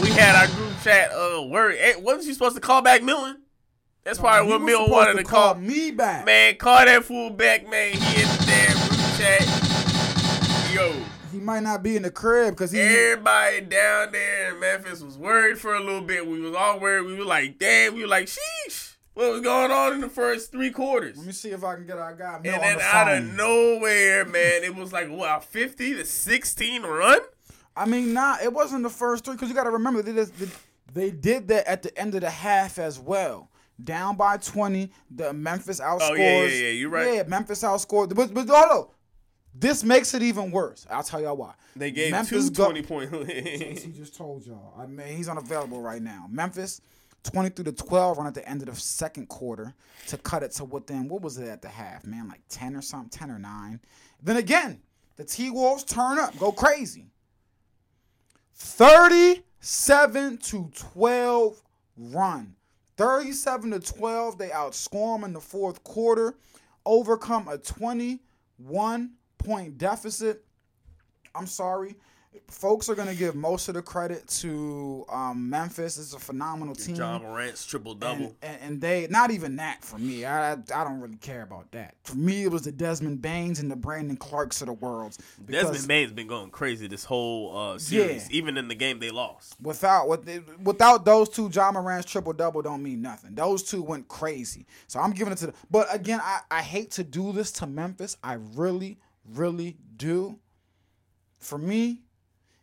[0.02, 1.12] we had our group chat.
[1.12, 1.76] Uh, word.
[1.76, 3.42] Hey, wasn't you supposed to call back Milton?
[4.02, 5.54] That's probably He what Milton wanted to to call.
[5.54, 6.26] me back.
[6.26, 7.92] Man, call that fool back, man.
[7.92, 10.74] He in the damn group chat.
[10.74, 10.92] Yo,
[11.30, 12.80] He might not be in the crib because he.
[12.80, 16.26] everybody down there in Memphis was worried for a little bit.
[16.26, 17.06] We was all worried.
[17.06, 17.94] We were like, damn.
[17.94, 18.87] We were like, sheesh.
[19.18, 21.16] What was going on in the first three quarters?
[21.16, 23.24] Let me see if I can get our guy Mel And then the out of
[23.24, 27.18] nowhere, man, it was like what a fifty to sixteen run.
[27.76, 30.32] I mean, nah, it wasn't the first three because you got to remember they, just,
[30.94, 33.50] they did that at the end of the half as well.
[33.82, 36.10] Down by twenty, the Memphis outscores.
[36.10, 37.14] Oh, yeah, yeah, yeah, you're right.
[37.14, 38.14] Yeah, Memphis outscored.
[38.14, 38.86] But but hold on.
[39.52, 40.86] this makes it even worse.
[40.88, 41.54] I'll tell y'all why.
[41.74, 43.82] They gave Memphis two go- 20 point leads.
[43.82, 44.74] He just told y'all.
[44.78, 46.26] I mean, he's unavailable right now.
[46.30, 46.80] Memphis,
[47.24, 49.74] 23 to 12 run at the end of the second quarter
[50.06, 52.28] to cut it to within, what was it at the half, man?
[52.28, 53.80] Like 10 or something, 10 or 9.
[54.22, 54.80] Then again,
[55.16, 57.06] the T Wolves turn up, go crazy.
[58.54, 61.62] 37 to 12
[61.96, 62.54] run.
[62.96, 66.34] 37 to 12, they outscore them in the fourth quarter,
[66.84, 70.44] overcome a 21 point deficit.
[71.34, 71.94] I'm sorry.
[72.48, 75.98] Folks are going to give most of the credit to um, Memphis.
[75.98, 76.96] It's a phenomenal team.
[76.96, 78.24] Ja Morant's triple double.
[78.24, 80.24] And, and, and they, not even that for me.
[80.24, 81.94] I, I don't really care about that.
[82.04, 85.16] For me, it was the Desmond Banes and the Brandon Clarkes of the world.
[85.46, 88.36] Desmond Banes has been going crazy this whole uh, series, Yeah.
[88.36, 89.54] even in the game they lost.
[89.60, 90.28] Without with,
[90.62, 93.34] without those two, Ja Morant's triple double don't mean nothing.
[93.34, 94.66] Those two went crazy.
[94.86, 95.54] So I'm giving it to the.
[95.70, 98.16] But again, I, I hate to do this to Memphis.
[98.22, 98.98] I really,
[99.34, 100.38] really do.
[101.40, 102.02] For me,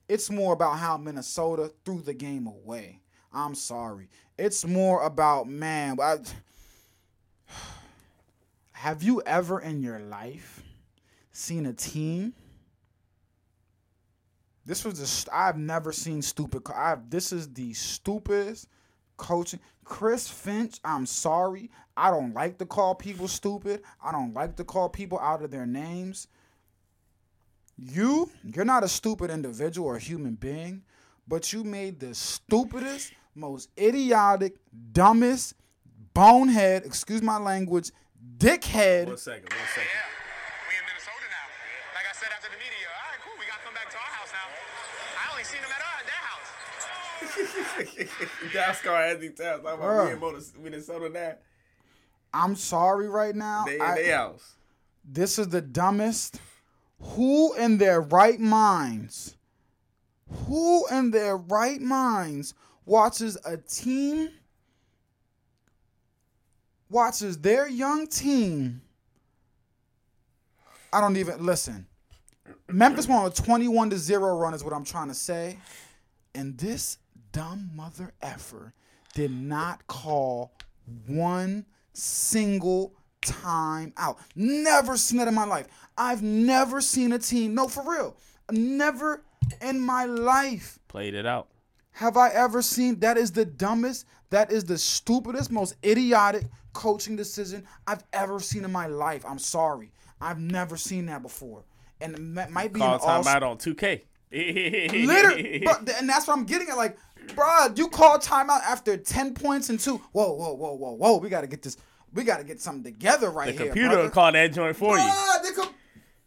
[0.07, 3.01] it's more about how Minnesota threw the game away.
[3.33, 4.09] I'm sorry.
[4.37, 5.97] It's more about man.
[6.01, 6.17] I,
[8.71, 10.63] have you ever in your life
[11.31, 12.33] seen a team?
[14.65, 16.63] This was just I've never seen stupid.
[16.73, 18.67] I've this is the stupidest
[19.17, 19.59] coaching.
[19.83, 21.69] Chris Finch, I'm sorry.
[21.95, 23.83] I don't like to call people stupid.
[24.03, 26.27] I don't like to call people out of their names.
[27.77, 30.83] You, you're not a stupid individual or human being,
[31.27, 34.55] but you made the stupidest, most idiotic,
[34.93, 35.55] dumbest,
[36.13, 37.91] bonehead, excuse my language,
[38.37, 39.07] dickhead.
[39.07, 39.89] One second, one second.
[39.91, 40.07] Yeah,
[40.69, 41.47] we in Minnesota now.
[41.95, 43.33] Like I said after the media, all right, cool.
[43.39, 44.47] We got to come back to our house now.
[45.19, 46.49] I only seen them at our their house.
[48.53, 49.63] Dascar has these times.
[49.63, 50.07] Talking about Bruh.
[50.07, 51.33] we in Motor- Minnesota now.
[52.33, 53.65] I'm sorry right now.
[53.65, 54.55] They in I- their house.
[55.03, 56.39] This is the dumbest.
[56.99, 59.35] Who in their right minds,
[60.47, 62.53] who in their right minds
[62.85, 64.29] watches a team,
[66.89, 68.81] watches their young team?
[70.91, 71.87] I don't even listen.
[72.69, 75.57] Memphis won a 21 to 0 run, is what I'm trying to say.
[76.33, 76.97] And this
[77.31, 78.73] dumb mother effer
[79.13, 80.53] did not call
[81.07, 82.93] one single
[83.25, 84.17] time out.
[84.35, 85.67] Never seen that in my life.
[85.97, 88.15] I've never seen a team, no, for real.
[88.51, 89.23] Never
[89.61, 91.47] in my life Played it out.
[91.91, 97.15] have I ever seen that is the dumbest, that is the stupidest, most idiotic coaching
[97.15, 99.25] decision I've ever seen in my life.
[99.27, 99.91] I'm sorry.
[100.21, 101.63] I've never seen that before.
[102.01, 104.01] And it might be Call an all timeout on 2K.
[104.31, 106.75] Literally, th- and that's what I'm getting at.
[106.77, 106.97] Like,
[107.35, 109.97] bro, you call timeout after ten points and two.
[110.11, 111.17] Whoa, whoa, whoa, whoa, whoa.
[111.17, 111.77] We gotta get this.
[112.15, 113.59] We gotta get something together right The here.
[113.59, 115.11] The computer will call that joint for you.
[115.43, 115.69] They com-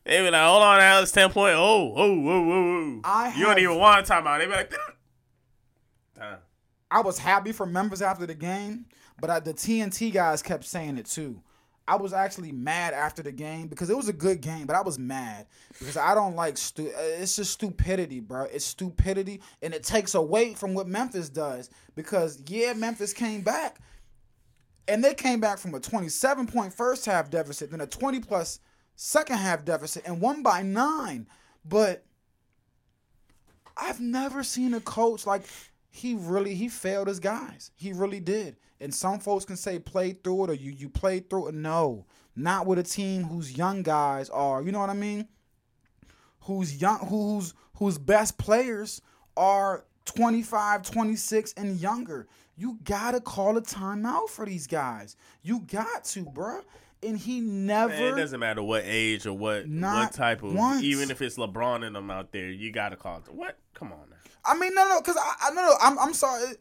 [0.04, 1.54] They be like, hold on, Alex, 10 point.
[1.56, 3.00] Oh, oh, whoa, whoa.
[3.04, 4.38] I you don't even want a timeout.
[4.38, 4.74] They be like.
[6.90, 8.86] I was happy for members after the game,
[9.20, 11.42] but I, the TNT guys kept saying it too.
[11.86, 14.82] I was actually mad after the game because it was a good game, but I
[14.82, 15.46] was mad
[15.78, 18.44] because I don't like stu- uh, it's just stupidity, bro.
[18.44, 23.78] It's stupidity and it takes away from what Memphis does because yeah, Memphis came back
[24.88, 28.60] and they came back from a 27 point first half deficit, then a 20 plus
[28.96, 31.26] second half deficit and won by 9.
[31.64, 32.04] But
[33.76, 35.44] I've never seen a coach like
[35.90, 37.70] he really he failed his guys.
[37.76, 38.56] He really did.
[38.80, 41.54] And some folks can say play through it or you you played through it.
[41.54, 44.62] No, not with a team whose young guys are.
[44.62, 45.28] You know what I mean?
[46.40, 49.02] Whose young whose whose best players
[49.36, 52.26] are 25, 26 and younger.
[52.58, 55.16] You gotta call a timeout for these guys.
[55.42, 56.62] You got to, bruh.
[57.00, 57.92] And he never.
[57.92, 60.52] Man, it doesn't matter what age or what what type of.
[60.52, 60.82] once.
[60.82, 63.32] Even if it's LeBron and them out there, you got to call it.
[63.32, 63.56] What?
[63.74, 64.16] Come on now.
[64.44, 66.54] I mean, no, no, because I, I no, no, I'm, I'm sorry.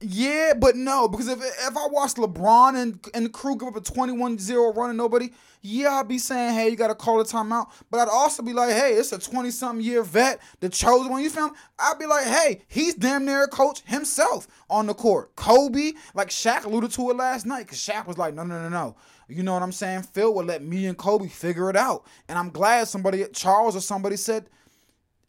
[0.00, 3.76] Yeah, but no, because if if I watch LeBron and and the crew give up
[3.76, 5.30] a 21-0 run and nobody,
[5.60, 7.70] yeah, I'd be saying, hey, you got to call a timeout.
[7.90, 11.20] But I'd also be like, hey, it's a 20-something year vet, the chosen one.
[11.20, 11.50] You me?
[11.80, 15.34] I'd be like, hey, he's damn near a coach himself on the court.
[15.34, 18.68] Kobe, like Shaq alluded to it last night, because Shaq was like, no, no, no,
[18.68, 18.96] no.
[19.28, 20.02] You know what I'm saying?
[20.02, 22.06] Phil would let me and Kobe figure it out.
[22.28, 24.48] And I'm glad somebody, Charles or somebody said,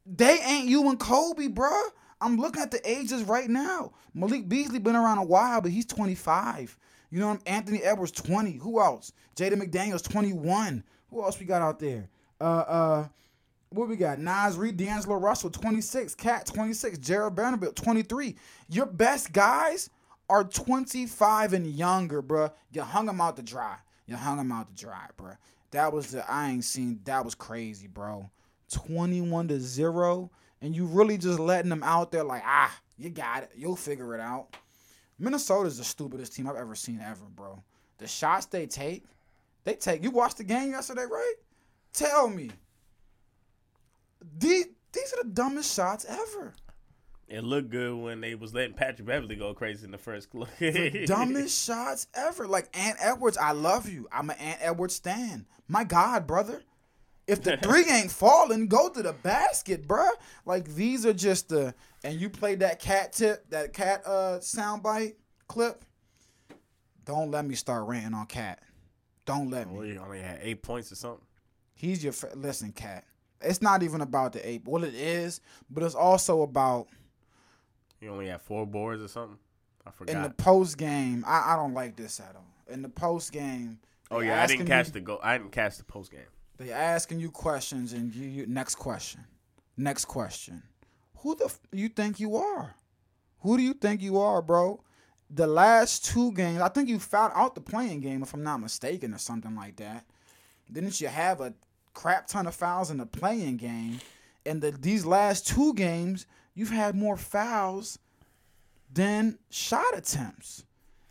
[0.05, 1.89] they ain't you and Kobe, bruh.
[2.21, 3.93] I'm looking at the ages right now.
[4.13, 6.77] Malik Beasley been around a while, but he's 25.
[7.12, 8.53] You know, Anthony Edwards 20.
[8.58, 9.13] Who else?
[9.36, 10.84] Jaden McDaniels 21.
[11.10, 12.10] Who else we got out there?
[12.39, 13.08] Uh, uh,
[13.69, 14.19] what we got?
[14.19, 18.36] Naz Reid, D'Angelo Russell 26, KAT 26, Jarred Vanderbilt 23.
[18.69, 19.89] Your best guys
[20.29, 22.51] are 25 and younger, bruh.
[22.71, 23.77] You hung them out to dry.
[24.05, 25.38] You hung them out to dry, bruh.
[25.71, 26.99] That was the I ain't seen.
[27.05, 28.29] That was crazy, bro.
[28.71, 33.43] 21 to 0 and you really just letting them out there like ah you got
[33.43, 34.56] it you'll figure it out
[35.17, 37.62] minnesota's the stupidest team i've ever seen ever bro
[37.98, 39.04] the shots they take
[39.63, 41.36] they take you watched the game yesterday right
[41.93, 42.50] tell me
[44.38, 46.54] these, these are the dumbest shots ever
[47.28, 50.50] It looked good when they was letting Patrick Beverley go crazy in the first club.
[50.60, 52.48] the dumbest shots ever.
[52.48, 54.08] Like Ant Edwards, I love you.
[54.12, 55.45] I'm an Ant Edwards stan.
[55.67, 56.63] My God, brother.
[57.29, 60.09] If the three ain't falling, go to the basket, bruh.
[60.45, 65.15] Like these are just the and you played that KAT tip, that KAT uh soundbite
[65.47, 65.83] clip.
[67.05, 68.61] Don't let me start ranting on KAT.
[69.25, 69.91] Don't let Well, me.
[69.91, 71.25] he only had eight points or something.
[71.73, 73.03] He's your fa- listen, KAT.
[73.41, 74.63] It's not even about the eight.
[74.65, 75.39] Well, it is,
[75.69, 76.87] but it's also about
[77.99, 79.37] He only had four boards or something.
[79.87, 80.15] I forgot.
[80.15, 81.23] in the post game.
[81.25, 82.45] I, I don't like this at all.
[82.67, 83.79] In the post game.
[84.11, 85.19] oh yeah, I didn't catch you- the go.
[85.23, 86.21] I didn't catch the post game.
[86.60, 89.24] They asking you questions and you, you next question.
[89.78, 90.62] Next question.
[91.19, 92.76] Who the f- you think you are?
[93.39, 94.84] Who do you think you are, bro?
[95.30, 98.60] The last two games, I think you found out the play-in game if I'm not
[98.60, 100.06] mistaken or something like that.
[100.69, 101.54] Didn't you have a
[101.93, 104.02] crap ton of fouls in the play-in game?
[104.45, 108.00] And the these last two games, you've had more fouls
[108.91, 110.65] than shot attempts.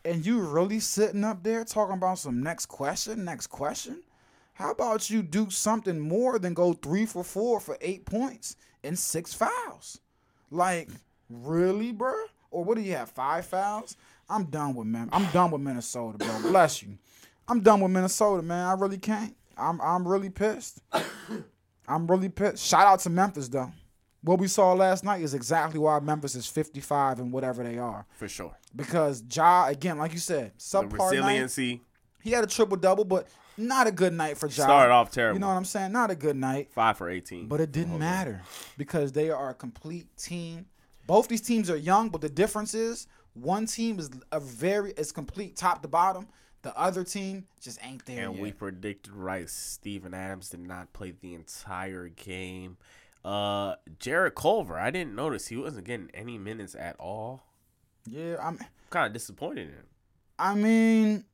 [0.05, 4.03] And you really sitting up there talking about some next question, next question?
[4.59, 8.99] How about you do something more than go three for four for eight points and
[8.99, 10.01] six fouls?
[10.51, 10.88] Like,
[11.31, 12.12] really, bro?
[12.51, 13.09] Or what do you have?
[13.09, 13.97] Five fouls?
[14.29, 15.11] I'm done with man.
[15.12, 16.51] I'm done with Minnesota, bro.
[16.51, 16.99] Bless you.
[17.47, 18.66] I'm done with Minnesota, man.
[18.66, 19.37] I really can't.
[19.57, 20.81] I'm I'm really pissed.
[21.87, 22.64] I'm really pissed.
[22.66, 23.71] Shout out to Memphis though.
[24.23, 28.07] What we saw last night is exactly why Memphis is 55 and whatever they are.
[28.16, 28.57] For sure.
[28.75, 31.11] Because Ja, again, like you said, The subpar night.
[31.12, 31.81] resiliency.
[32.25, 34.64] He had a triple double, but not a good night for Ja.
[34.64, 35.37] Started off terrible.
[35.37, 35.92] You know what I'm saying?
[35.92, 36.68] Not a good night.
[36.73, 37.47] Five for eighteen.
[37.49, 38.42] But it didn't matter
[38.77, 40.66] because they are a complete team.
[41.07, 45.12] Both these teams are young, but the difference is one team is a very is
[45.12, 46.29] complete top to bottom.
[46.62, 48.42] The other team just ain't there And yet.
[48.42, 49.49] we predicted right.
[49.49, 52.77] Steven Adams did not play the entire game.
[53.25, 57.42] Uh, Jarrett Culver, I didn't notice he wasn't getting any minutes at all.
[58.07, 58.59] yeah, I'm.
[58.90, 59.87] Kind of disappointed in him.
[60.38, 61.25] I mean,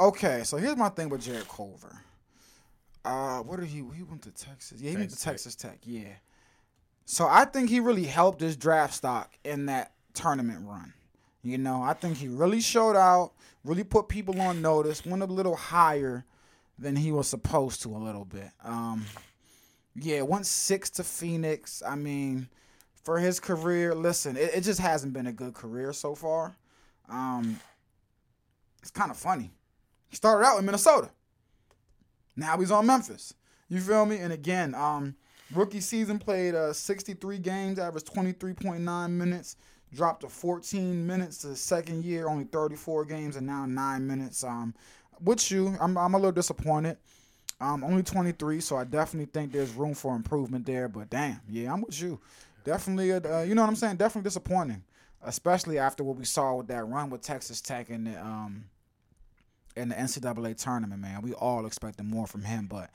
[0.00, 0.42] okay.
[0.44, 2.00] So here's my thing with Jarrett Culver.
[3.04, 3.78] Uh, what did he?
[3.78, 4.80] He went to Texas.
[4.80, 5.78] Yeah, he went to Texas Tech.
[5.84, 6.08] Yeah.
[7.04, 10.92] So I think he really helped his draft stock in that tournament run.
[11.42, 13.32] You know, I think he really showed out,
[13.64, 16.24] really put people on notice, went a little higher
[16.78, 18.50] than he was supposed to a little bit.
[18.62, 19.04] Um,
[19.96, 21.82] yeah, went six to Phoenix.
[21.86, 22.48] I mean,
[23.02, 26.56] for his career, listen, it, it just hasn't been a good career so far.
[27.08, 27.58] Um,
[28.80, 29.50] it's kind of funny.
[30.12, 31.08] He started out in Minnesota.
[32.36, 33.32] Now he's on Memphis.
[33.70, 34.18] You feel me?
[34.18, 35.16] And again, um,
[35.54, 39.56] rookie season played uh, 63 games, averaged 23.9 minutes,
[39.90, 44.44] dropped to 14 minutes the second year, only 34 games, and now nine minutes.
[44.44, 44.74] Um,
[45.18, 46.98] with you, I'm, I'm a little disappointed.
[47.58, 50.88] Um, only 23, so I definitely think there's room for improvement there.
[50.88, 52.20] But damn, yeah, I'm with you.
[52.64, 53.96] Definitely, a, uh, you know what I'm saying?
[53.96, 54.82] Definitely disappointing,
[55.22, 58.64] especially after what we saw with that run with Texas Tech and the um
[59.76, 61.00] in the NCAA tournament.
[61.00, 62.90] Man, we all expected more from him, but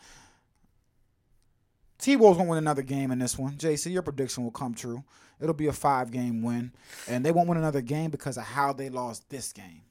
[1.99, 3.53] T Wolves won't win another game in this one.
[3.53, 5.03] JC, your prediction will come true.
[5.39, 6.71] It'll be a five game win.
[7.07, 9.81] And they won't win another game because of how they lost this game.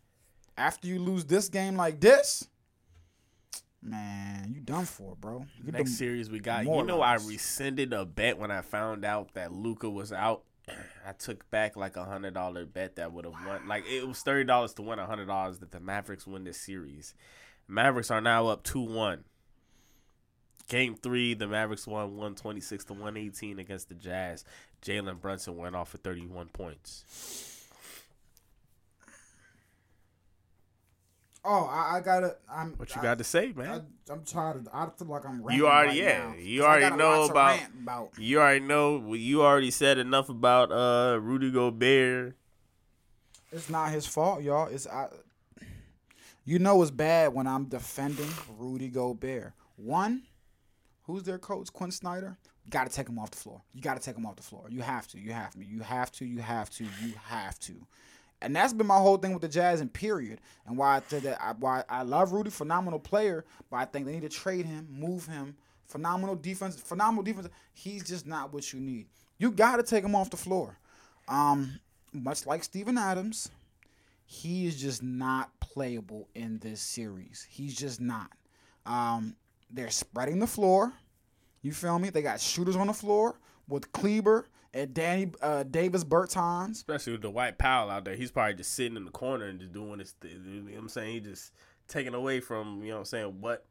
[0.57, 2.49] After you lose this game like this,
[3.83, 5.47] man, you done for, bro.
[5.63, 6.65] You Next series we got.
[6.65, 10.43] You know, I rescinded a bet when I found out that Luka was out.
[10.69, 13.69] I took back like a hundred dollar bet that would have won.
[13.69, 16.59] Like it was thirty dollars to win a hundred dollars that the Mavericks win this
[16.59, 17.15] series.
[17.69, 19.25] Mavericks are now up two one.
[20.69, 24.45] Game three, the Mavericks won one twenty six to one eighteen against the Jazz.
[24.83, 27.56] Jalen Brunson went off for thirty one points.
[31.49, 32.37] Oh, I, I gotta.
[32.51, 32.73] I'm.
[32.73, 33.87] What you I, got to say, man?
[34.11, 34.57] I'm tired.
[34.57, 35.45] Of, I feel like I'm.
[35.51, 38.11] You already, right yeah, now, you I already know about- about.
[38.19, 39.15] You already know.
[39.15, 42.37] You already said enough about uh Rudy Gobert.
[43.53, 44.67] It's not his fault, y'all.
[44.67, 45.07] It's I.
[46.45, 48.29] You know it's bad when I'm defending
[48.59, 49.53] Rudy Gobert.
[49.77, 50.23] One,
[51.03, 51.73] who's their coach?
[51.73, 52.39] Quin Snyder.
[52.71, 53.63] Got to take him off the floor.
[53.73, 54.67] You got to take him off the floor.
[54.69, 55.19] You have to.
[55.21, 55.65] You have to.
[55.65, 56.25] You have to.
[56.25, 56.85] You have to.
[56.85, 57.87] You have to.
[58.43, 60.41] And that's been my whole thing with the Jazz and period.
[60.67, 64.07] And why I said that I, why I love Rudy, phenomenal player, but I think
[64.07, 65.57] they need to trade him, move him.
[65.87, 67.49] Phenomenal defense, phenomenal defense.
[67.73, 69.07] He's just not what you need.
[69.39, 70.77] You got to take him off the floor.
[71.29, 71.79] Um,
[72.13, 73.51] much like Steven Adams,
[74.25, 77.47] he is just not playable in this series.
[77.49, 78.31] He's just not.
[78.85, 79.37] Um,
[79.71, 80.93] they're spreading the floor.
[81.63, 82.11] You feel me?
[82.11, 83.37] They got shooters on the floor
[83.69, 86.73] with Kleber and Danny uh, Davis Bertans.
[86.73, 88.15] Especially with Dwight Powell out there.
[88.17, 90.13] He's probably just sitting in the corner and just doing this.
[90.13, 90.31] Thing.
[90.47, 91.13] You know what I'm saying?
[91.15, 91.53] He just
[91.89, 93.65] taking away from, you know what I'm saying, what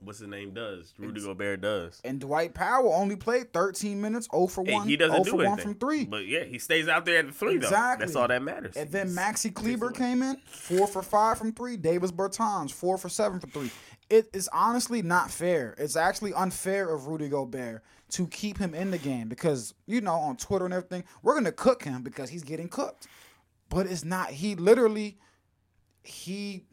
[0.00, 0.92] what's his name does.
[0.98, 2.00] Rudy Gobert does.
[2.04, 5.42] And Dwight Powell only played 13 minutes, 0 for Hey, 1, he doesn't 0 do
[5.42, 6.04] for 1 from 3.
[6.04, 8.04] But yeah, he stays out there at the three Exactly.
[8.04, 8.06] though.
[8.06, 8.76] That's all that matters.
[8.76, 11.76] And then He Maxi Kleber came in, four for five from three.
[11.76, 13.70] Davis Bertans, four for seven for three.
[14.10, 15.74] It is honestly not fair.
[15.78, 20.14] It's actually unfair of Rudy Gobert to keep him in the game because, you know,
[20.14, 23.06] on Twitter and everything, we're to cook him because he's getting cooked.
[23.68, 24.30] But it's not.
[24.30, 25.18] He literally,
[26.02, 26.64] he,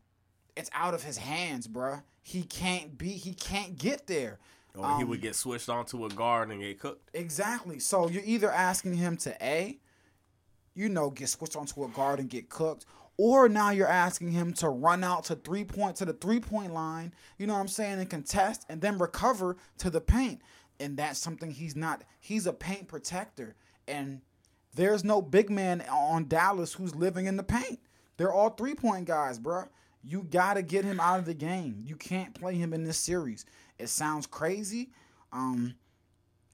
[0.56, 2.04] it's out of his hands, bruh.
[2.22, 4.40] He can't be, he can't get there.
[4.78, 7.10] Or he would um, get switched onto a guard and get cooked.
[7.14, 7.80] Exactly.
[7.80, 9.80] So you're either asking him to A,
[10.74, 12.86] you know, get switched onto a guard and get cooked,
[13.18, 16.74] or now you're asking him to run out to three point to the three point
[16.74, 20.42] line, you know what I'm saying, and contest and then recover to the paint.
[20.80, 23.56] And that's something he's not he's a paint protector.
[23.88, 24.22] And
[24.74, 27.80] there's no big man on Dallas who's living in the paint.
[28.18, 29.68] They're all three point guys, bruh.
[30.04, 31.82] You gotta get him out of the game.
[31.84, 33.46] You can't play him in this series.
[33.80, 34.92] It sounds crazy.
[35.34, 35.76] Um,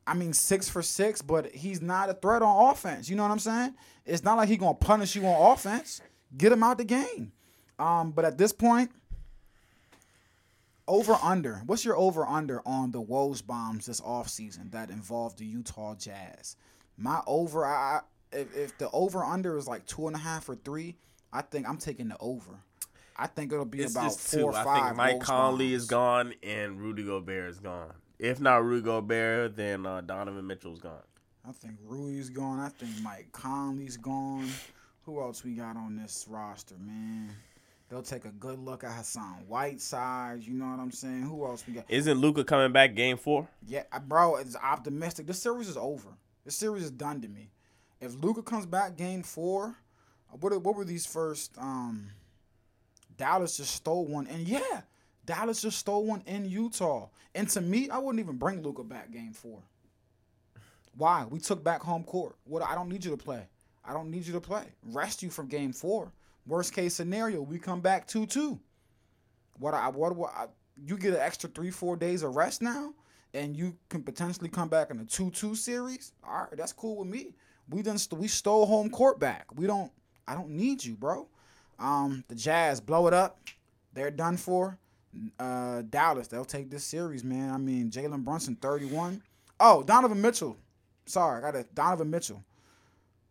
[0.07, 3.09] I mean, six for six, but he's not a threat on offense.
[3.09, 3.75] You know what I'm saying?
[4.05, 6.01] It's not like he's gonna punish you on offense.
[6.37, 7.33] Get him out the game.
[7.77, 8.91] Um, but at this point,
[10.91, 11.61] over under.
[11.65, 16.55] What's your over under on the Woj bombs this offseason that involved the Utah Jazz?
[16.97, 18.01] My over, I I-
[18.37, 20.95] if, if the over under is like two and a half or three,
[21.33, 22.51] I think I'm taking the over.
[23.17, 24.83] I think it'll be It's about four or I five.
[24.85, 25.81] think Mike Conley bombs.
[25.83, 27.91] is gone and Rudy Gobert is gone.
[28.19, 31.01] If not Rudy Gobert, then uh, Donovan Mitchell's gone.
[31.47, 32.59] I think Rudy's gone.
[32.59, 34.47] I think Mike Conley's gone.
[35.05, 37.31] Who else we got on this roster, man?
[37.91, 40.43] They'll take a good look at Hassan Whiteside.
[40.43, 41.23] You know what I'm saying?
[41.23, 41.83] Who else we got?
[41.89, 43.49] Isn't Luka coming back game four?
[43.67, 45.27] Yeah, bro, it's optimistic.
[45.27, 46.07] This series is over.
[46.45, 47.51] This series is done to me.
[47.99, 49.75] If Luka comes back game four,
[50.39, 51.57] what what were these first?
[51.57, 52.11] Um,
[53.17, 54.83] Dallas just stole one, and yeah,
[55.25, 57.09] Dallas just stole one in Utah.
[57.35, 59.59] And to me, I wouldn't even bring Luka back game four.
[60.95, 61.25] Why?
[61.29, 62.37] We took back home court.
[62.45, 62.63] What?
[62.63, 63.49] I don't need you to play.
[63.83, 64.63] I don't need you to play.
[64.81, 66.13] Rest you from game four.
[66.47, 68.59] Worst case scenario, we come back two two.
[69.59, 70.45] What I what, what I,
[70.85, 72.93] you get an extra three four days of rest now,
[73.33, 76.13] and you can potentially come back in a two two series.
[76.27, 77.35] All right, that's cool with me.
[77.69, 79.45] We done st- we stole home court back.
[79.55, 79.91] We don't.
[80.27, 81.27] I don't need you, bro.
[81.77, 83.39] Um, the Jazz blow it up.
[83.93, 84.77] They're done for.
[85.39, 87.53] Uh, Dallas, they'll take this series, man.
[87.53, 89.21] I mean, Jalen Brunson, thirty-one.
[89.59, 90.57] Oh, Donovan Mitchell.
[91.05, 92.43] Sorry, I got a Donovan Mitchell.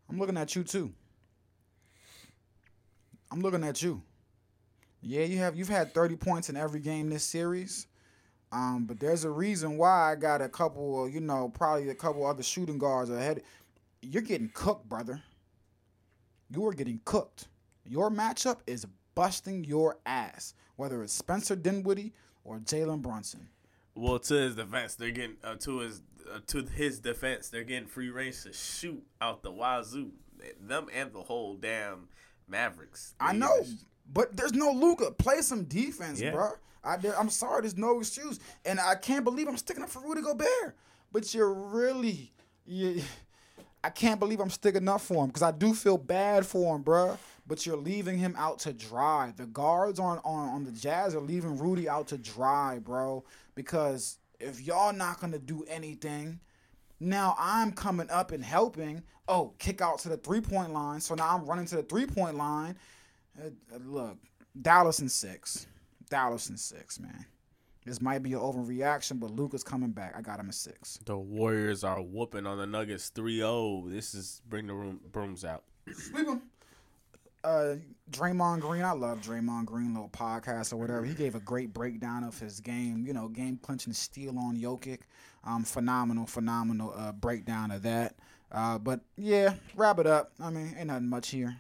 [0.09, 0.93] I'm looking at you too.
[3.31, 4.03] I'm looking at you.
[5.03, 7.87] Yeah, you have you've had 30 points in every game this series.
[8.53, 12.27] Um, but there's a reason why I got a couple, you know, probably a couple
[12.27, 13.43] other shooting guards ahead.
[14.03, 15.23] You're getting cooked, brother.
[16.51, 17.47] You are getting cooked.
[17.85, 22.13] Your matchup is busting your ass, whether it's Spencer Dinwiddie
[22.45, 23.49] or Jalen Brunson.
[23.95, 26.03] Well, to his defense, they're getting uh, to his
[26.33, 30.13] uh, to his defense, they're getting free range to shoot out the wazoo.
[30.61, 32.09] Them and the whole damn
[32.51, 33.15] Mavericks.
[33.21, 33.65] I know,
[34.13, 35.13] But there's no Luka.
[35.13, 36.33] Play some defense, Yeah.
[36.33, 36.51] bro.
[36.83, 40.23] I, I'm sorry, there's no excuse, and I can't believe I'm sticking up for Rudy
[40.23, 40.75] Gobert.
[41.13, 42.33] But you're really,
[42.67, 43.03] you,
[43.85, 46.83] I can't believe I'm sticking up for him because I do feel bad for him,
[46.83, 47.19] bruh.
[47.47, 49.33] But you're leaving him out to dry.
[49.37, 53.25] The guards on, on on the Jazz are leaving Rudy out to dry, bro.
[53.55, 56.41] Because if y'all not gonna do anything,
[57.01, 59.03] now I'm coming up and helping.
[59.27, 61.01] Oh, kick out to the three point line.
[61.01, 62.77] So now I'm running to the three point line.
[63.39, 64.19] Uh, uh, look,
[64.61, 65.67] Dallas and six.
[66.11, 67.25] Dallas and six, man.
[67.87, 70.15] This might be an overreaction, but Luka's coming back.
[70.17, 70.99] I got him at six.
[71.07, 73.91] The Warriors are whooping on the Nuggets 3-0.
[73.91, 75.65] This is bring the room brooms out.
[75.91, 76.43] Sweep him.
[77.43, 77.77] Uh,
[78.11, 81.07] Draymond Green, I love Draymond Green, little podcast or whatever.
[81.07, 83.05] He gave a great breakdown of his game.
[83.07, 85.01] You know, game clinching steal on Jokic.
[85.43, 88.15] Um, phenomenal, phenomenal uh, breakdown of that.
[88.53, 90.33] Uh, but yeah, wrap it up.
[90.41, 91.57] I mean, ain't nothing much here.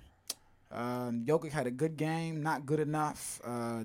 [0.70, 3.40] Uh, Jokic had a good game, not good enough.
[3.44, 3.84] Uh,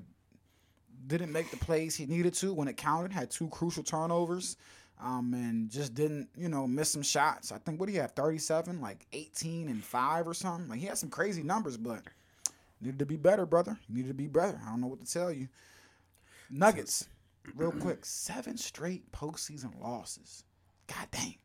[1.08, 3.12] didn't make the plays he needed to when it counted.
[3.12, 4.58] Had two crucial turnovers,
[5.02, 7.52] um, and just didn't, you know, miss some shots.
[7.52, 10.68] I think what he had, thirty-seven, like eighteen and five or something.
[10.70, 12.02] Like he had some crazy numbers, but
[12.82, 13.78] needed to be better, brother.
[13.88, 14.60] Needed to be better.
[14.66, 15.48] I don't know what to tell you.
[16.50, 17.08] Nuggets,
[17.56, 20.44] real quick, seven straight postseason losses.
[20.88, 21.36] God dang.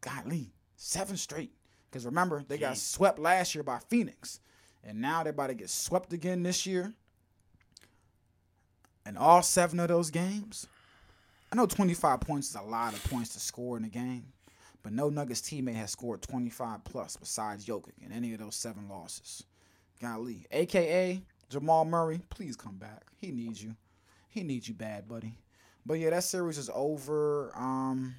[0.00, 1.52] Golly, seven straight.
[1.90, 4.40] Because remember, they got swept last year by Phoenix.
[4.84, 6.94] And now they're about to get swept again this year.
[9.04, 10.66] And all seven of those games,
[11.52, 14.26] I know 25 points is a lot of points to score in a game,
[14.82, 18.88] but no Nuggets teammate has scored 25 plus besides Jokic in any of those seven
[18.88, 19.44] losses.
[20.00, 20.46] Golly.
[20.50, 23.06] AKA Jamal Murray, please come back.
[23.16, 23.74] He needs you.
[24.30, 25.34] He needs you bad, buddy.
[25.84, 27.52] But yeah, that series is over.
[27.56, 28.14] Um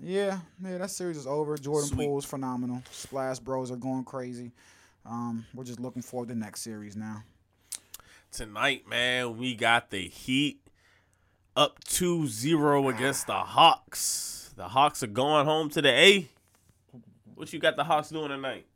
[0.00, 1.56] Yeah, yeah, that series is over.
[1.56, 2.24] Jordan Sweet.
[2.24, 2.82] Phenomenal.
[2.90, 4.52] Splash Bros are going crazy.
[5.04, 7.24] Um, we're just looking forward to the next series now.
[8.30, 10.60] Tonight, man, we got the Heat
[11.56, 14.52] up 2-0 against the Hawks.
[14.56, 16.28] The Hawks are going home to the A.
[17.34, 18.66] What you got the Hawks doing tonight?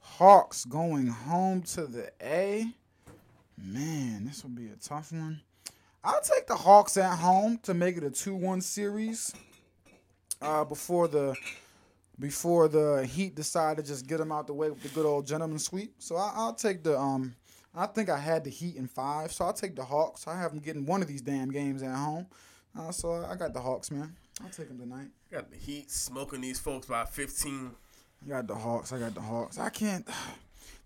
[0.00, 2.66] Hawks going home to the A.
[3.62, 5.40] Man, this will be a tough one.
[6.02, 9.34] I'll take the Hawks at home to make it a 2-1 series.
[10.40, 11.36] Uh, before the
[12.18, 15.26] before the Heat decide to just get them out the way with the good old
[15.26, 15.94] gentleman sweep.
[15.98, 17.34] So I, I'll take the um.
[17.74, 20.26] I think I had the Heat in five, so I'll take the Hawks.
[20.26, 22.26] I have them getting one of these damn games at home.
[22.76, 24.16] Uh, so I got the Hawks, man.
[24.42, 25.08] I'll take them tonight.
[25.30, 27.70] Got the Heat smoking these folks by 15.
[28.24, 28.92] I got the Hawks.
[28.92, 29.58] I got the Hawks.
[29.58, 30.08] I can't.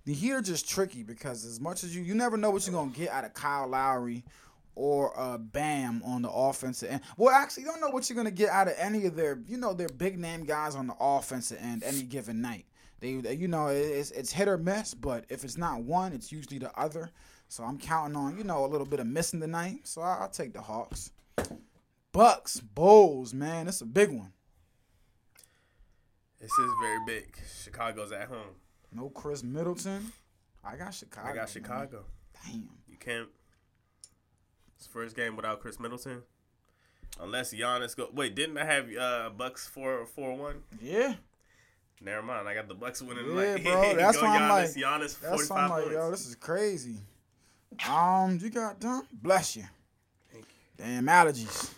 [0.04, 2.74] The Heat are just tricky because as much as you, you never know what you're
[2.76, 4.24] gonna get out of Kyle Lowry
[4.74, 7.00] or uh, Bam on the offensive end.
[7.16, 9.56] Well, actually, you don't know what you're gonna get out of any of their, you
[9.56, 12.66] know, their big name guys on the offensive end any given night.
[13.00, 16.30] They, they- you know, it's it's hit or miss, but if it's not one, it's
[16.32, 17.10] usually the other.
[17.48, 19.80] So I'm counting on, you know, a little bit of missing tonight.
[19.86, 21.12] So I, I'll take the Hawks.
[22.12, 24.32] Bucks, Bulls, man, it's a big one.
[26.40, 27.36] This is very big.
[27.62, 28.56] Chicago's at home.
[28.94, 30.12] No Khris Middleton.
[30.64, 31.26] I got Chicago.
[31.28, 31.46] I got man.
[31.48, 32.04] Chicago.
[32.44, 32.68] Damn.
[32.88, 33.28] You can't.
[34.76, 36.22] It's first game without Khris Middleton.
[37.20, 38.08] Unless Giannis go.
[38.12, 40.62] Wait, didn't I have uh Bucks four four one?
[40.80, 41.14] Yeah.
[42.00, 42.48] Never mind.
[42.48, 43.62] I got the Bucks winning Yeah, tonight.
[43.64, 43.94] bro.
[43.96, 44.70] That's why I'm Giannis, like,
[45.00, 45.94] Giannis, that's forty why I'm like, points.
[45.94, 46.96] yo, this is crazy.
[47.88, 49.02] Um, you got done.
[49.12, 49.64] Bless you.
[50.32, 50.84] Thank you.
[50.84, 51.72] Damn allergies.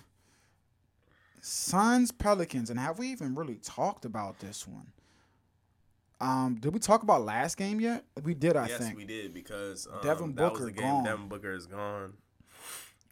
[1.40, 4.88] Suns Pelicans, and have we even really talked about this one?
[6.20, 8.04] Um, did we talk about last game yet?
[8.22, 8.96] We did, I yes, think.
[8.96, 11.04] we did because um, Devin that was Booker gone.
[11.04, 12.14] Devin Booker is gone.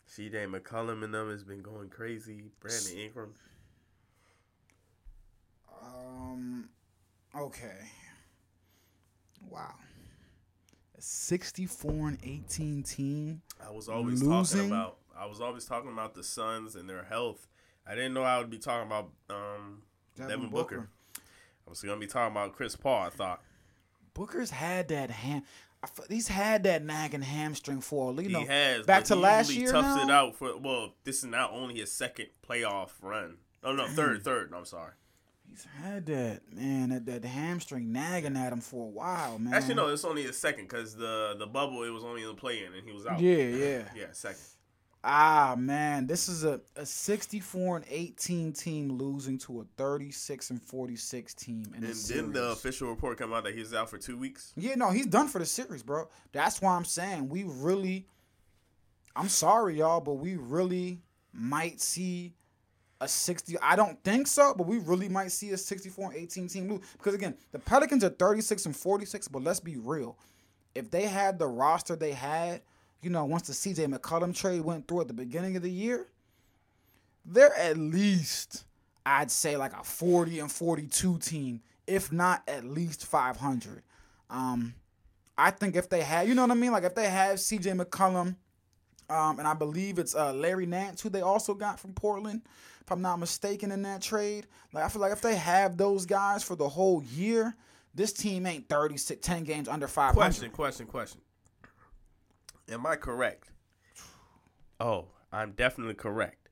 [0.07, 0.47] C.J.
[0.47, 2.45] McCollum and them has been going crazy.
[2.61, 3.35] Brandon Ingram.
[5.83, 6.69] Um,
[7.37, 7.91] okay.
[9.51, 9.75] Wow.
[10.97, 13.43] A 64 and 18 team.
[13.65, 14.61] I was always Losing?
[14.61, 14.99] talking about.
[15.17, 17.47] I was always talking about the Suns and their health.
[17.87, 19.83] I didn't know I would be talking about um,
[20.17, 20.89] Devin, Booker.
[21.67, 23.03] I was gonna be talking about Chris Paul.
[23.03, 23.43] I thought
[24.15, 25.43] Booker's had that ham.
[25.83, 29.53] I f- He's had that nagging hamstring for you know he has back to last
[29.53, 29.71] year.
[29.73, 30.05] Toughs now?
[30.05, 30.95] it out for well.
[31.05, 33.39] This is not only his second playoff run.
[33.63, 34.53] Oh no, third, third.
[34.55, 34.93] I'm sorry.
[35.49, 39.55] He's had that man that, that hamstring nagging at him for a while, man.
[39.55, 42.35] Actually, no, it's only his second because the the bubble it was only in the
[42.35, 43.21] play in and he was out.
[43.21, 43.83] Yeah, yeah.
[43.95, 44.43] yeah, second.
[45.07, 50.63] Ah man, this is a, a 64 and 18 team losing to a 36 and
[50.63, 53.99] 46 team in And the then the official report come out that he's out for
[53.99, 54.53] two weeks.
[54.57, 56.09] Yeah, no, he's done for the series, bro.
[56.33, 58.07] That's why I'm saying we really.
[59.15, 61.01] I'm sorry, y'all, but we really
[61.33, 62.33] might see
[63.01, 63.59] a 60.
[63.61, 66.81] I don't think so, but we really might see a 64 and 18 team lose.
[66.97, 70.17] Because again, the Pelicans are 36 and 46, but let's be real.
[70.75, 72.63] if they had the roster they had,
[73.05, 76.07] you know, once the CJ McCollum trade went through at the beginning of the year,
[77.25, 78.65] they're at least,
[79.05, 83.83] I'd say, like a 40 and 42 team, if not at least 500.
[84.31, 84.75] Um,
[85.37, 86.73] I think if they had, you know what I mean?
[86.73, 88.37] Like if they have CJ McCollum,
[89.11, 92.43] um, and I believe it's uh, Larry Nance, who they also got from Portland,
[92.81, 94.47] if I'm not mistaken, in that trade.
[94.73, 97.55] Like I feel like if they have those guys for the whole year,
[97.95, 100.15] this team ain't 36, 10 games under 500.
[100.15, 101.21] Question, question, question.
[102.71, 103.53] Am I correct?
[104.81, 106.49] Oh, I'm definitely correct.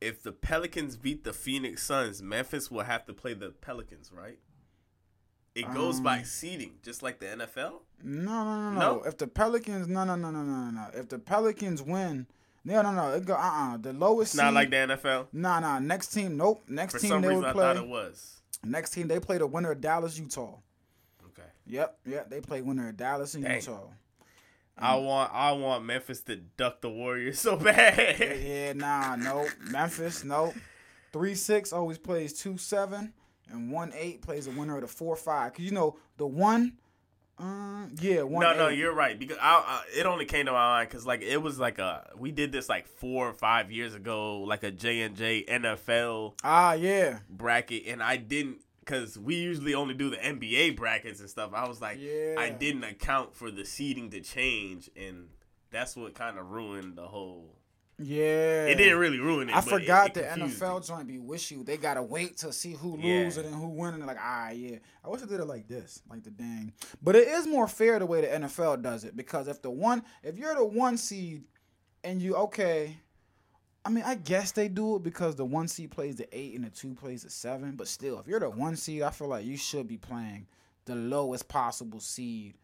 [0.00, 4.38] If the Pelicans beat the Phoenix Suns, Memphis will have to play the Pelicans, right?
[5.54, 7.80] It goes by seeding, just like the NFL.
[8.04, 9.02] No, no, no, no?
[9.04, 10.86] If the Pelicans, no, no, no, no, no, no.
[10.92, 12.26] If the Pelicans win,
[12.62, 13.14] no, no, no.
[13.14, 14.34] It go, uh, uh The lowest.
[14.34, 15.28] It's not seed, like the NFL.
[15.32, 15.78] Nah, nah.
[15.78, 16.62] Next team, nope.
[16.68, 17.62] Next For team they reason, would I play.
[17.62, 18.42] thought it was.
[18.64, 20.56] Next team they play the winner of Dallas, Utah.
[21.28, 21.48] Okay.
[21.68, 22.28] Yep, yep.
[22.28, 23.56] They play winner of Dallas and Dang.
[23.56, 23.86] Utah.
[24.78, 28.16] I want, I want Memphis to duck the Warriors so bad.
[28.20, 29.48] Yeah, yeah, nah, nope.
[29.70, 30.54] Memphis, nope.
[31.12, 33.14] Three six always plays two seven,
[33.50, 35.54] and one eight plays the winner of the four five.
[35.54, 36.74] Cause you know the one,
[37.38, 38.42] uh, yeah, one.
[38.42, 39.18] No, no, you're right.
[39.18, 42.10] Because I, I, it only came to my mind because like it was like a
[42.18, 46.34] we did this like four or five years ago, like a J and J NFL
[46.44, 47.20] Ah, yeah.
[47.30, 51.50] bracket, and I didn't because we usually only do the NBA brackets and stuff.
[51.52, 52.36] I was like, yeah.
[52.38, 55.28] I didn't account for the seeding to change, and
[55.70, 57.56] that's what kind of ruined the whole.
[57.98, 58.66] Yeah.
[58.66, 59.56] It didn't really ruin it.
[59.56, 60.86] I forgot it, the it confused NFL me.
[60.86, 61.56] joint be wishy.
[61.62, 63.24] They gotta wait to see who Yeah.
[63.24, 63.94] lose and who wins.
[63.94, 64.76] and they're like, ah, yeah.
[65.02, 66.74] I wish I did it like this, like the dang.
[67.02, 70.04] But it is more fair the way the NFL does it because if the one,
[70.22, 71.44] if you're the one seed,
[72.04, 72.98] and you okay,
[73.86, 76.64] I mean, I guess they do it because the one seed plays the eight and
[76.64, 77.76] the two plays the seven.
[77.76, 80.48] But still, if you're the one seed, I feel like you should be playing
[80.86, 82.54] the lowest possible seed.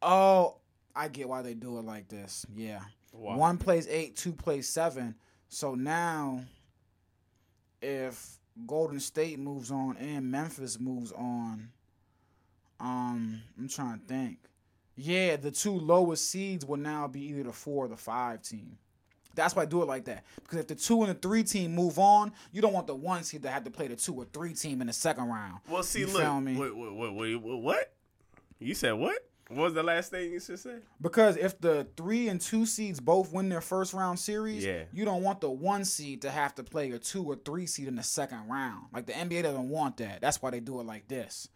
[0.00, 0.56] Oh,
[0.94, 2.46] I get why they do it like this.
[2.54, 2.80] Yeah.
[3.12, 3.36] Why?
[3.36, 5.16] One plays eight, two plays seven.
[5.50, 6.40] So now,
[7.82, 11.68] if Golden State moves on and Memphis moves on,
[12.80, 14.38] um, I'm trying to think.
[14.96, 18.78] Yeah, the two lowest seeds will now be either the four or the five team.
[19.36, 20.24] That's why I do it like that.
[20.42, 23.22] Because if the two and the three team move on, you don't want the one
[23.22, 25.60] seed to have to play the two or three team in the second round.
[25.68, 26.56] Well, see, You look, feel me?
[26.56, 27.92] Wait, wait, wait, what?
[28.58, 29.18] You said what?
[29.48, 30.82] What was the last thing you just said?
[31.00, 34.84] Because if the three and two seeds both win their first round series, Yeah.
[34.92, 37.86] you don't want the one seed to have to play a two or three seed
[37.86, 38.86] in the second round.
[38.92, 40.20] Like the NBA doesn't want that.
[40.20, 41.48] That's why they do it like this.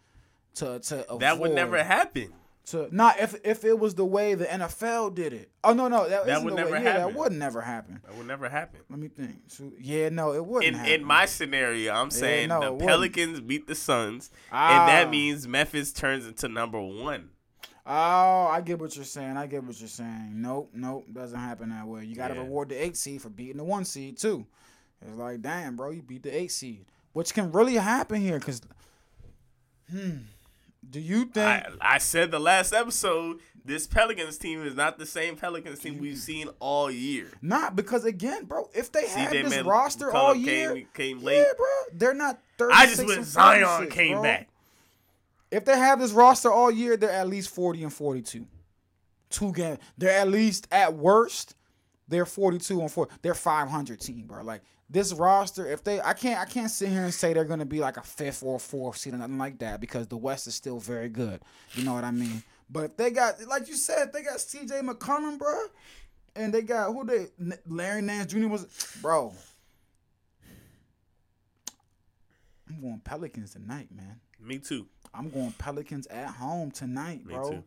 [0.57, 2.33] To to avoid, That would never happen.
[2.67, 5.51] To not if if it was the way the NFL did it.
[5.65, 6.83] Oh no no that, That would never way.
[6.83, 7.07] Yeah, happen.
[7.13, 8.01] that would never happen.
[8.05, 8.81] That would never happen.
[8.89, 9.37] Let me think.
[9.49, 10.67] So, yeah, no, it wouldn't.
[10.69, 10.93] In happen.
[10.93, 12.89] in my scenario, I'm saying no, it the wouldn't.
[12.89, 14.81] Pelicans beat the Suns, Ah.
[14.81, 17.31] and that means Memphis turns into number one.
[17.87, 19.37] Oh, I get what you're saying.
[19.37, 20.33] I get what you're saying.
[20.35, 22.05] Nope, nope, doesn't happen that way.
[22.05, 22.41] You got to Yeah.
[22.43, 24.47] reward the eight seed for beating the one seed too.
[25.03, 26.85] It's like, damn, bro, you beat the eight seed,
[27.15, 28.39] which can really happen here.
[28.39, 28.61] Cause,
[29.91, 30.19] hmm,
[30.91, 31.39] do you think?
[31.47, 35.99] I, I said the last episode, this Pelicans team is not the same Pelicans team
[35.99, 37.29] we've seen all year.
[37.43, 41.39] not because again, bro, if they had CJ this Mc- roster all year, came late.
[41.39, 42.39] yeah, bro, they're not.
[42.59, 44.23] 36 I just wish Zion came bro.
[44.23, 44.49] back.
[45.51, 48.47] If they have this roster all year, they're at least 40 and 42.
[49.31, 49.79] Two games.
[49.99, 51.55] They're at least at worst,
[52.11, 53.09] they're 42 and 4.
[53.23, 54.43] They're 500 team, bro.
[54.43, 57.61] Like this roster, if they I can't I can't sit here and say they're going
[57.61, 60.17] to be like a fifth or a fourth seed or nothing like that because the
[60.17, 61.41] West is still very good.
[61.75, 62.43] You know what I mean?
[62.69, 65.67] But if they got like you said, they got CJ McCollum, bro.
[66.37, 67.27] And they got who they
[67.67, 68.49] Larry Nance Jr.
[68.49, 68.67] was
[69.01, 69.33] bro.
[72.69, 74.21] I'm going Pelicans tonight, man.
[74.41, 74.87] Me too.
[75.13, 77.51] I'm going Pelicans at home tonight, Me bro.
[77.51, 77.65] too.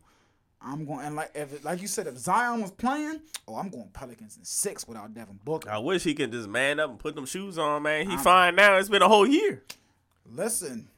[0.64, 3.88] I'm going and like if like you said, if Zion was playing, oh, I'm going
[3.92, 5.70] Pelicans in six without Devin Booker.
[5.70, 8.08] I wish he could just man up and put them shoes on, man.
[8.08, 8.76] He fine now.
[8.76, 9.62] It's been a whole year.
[10.26, 10.88] Listen,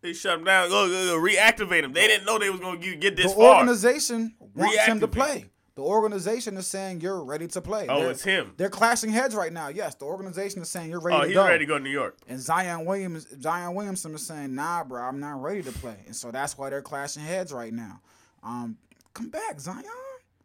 [0.00, 0.68] They shut him down.
[0.68, 1.92] Go, go, go reactivate him.
[1.92, 3.56] They didn't know they was gonna get, get this the far.
[3.56, 5.46] organization wants him to play.
[5.76, 7.86] The organization is saying you're ready to play.
[7.88, 8.54] Oh, They're- it's him.
[8.56, 9.68] They're clashing heads right now.
[9.68, 11.46] Yes, the organization is saying you're ready oh, to he's go.
[11.46, 12.16] ready to go to New York.
[12.28, 16.16] And Zion Williams, Zion Williamson is saying, "Nah, bro, I'm not ready to play." And
[16.16, 18.00] so that's why they're clashing heads right now.
[18.42, 18.78] Um,
[19.16, 19.84] come back, Zion.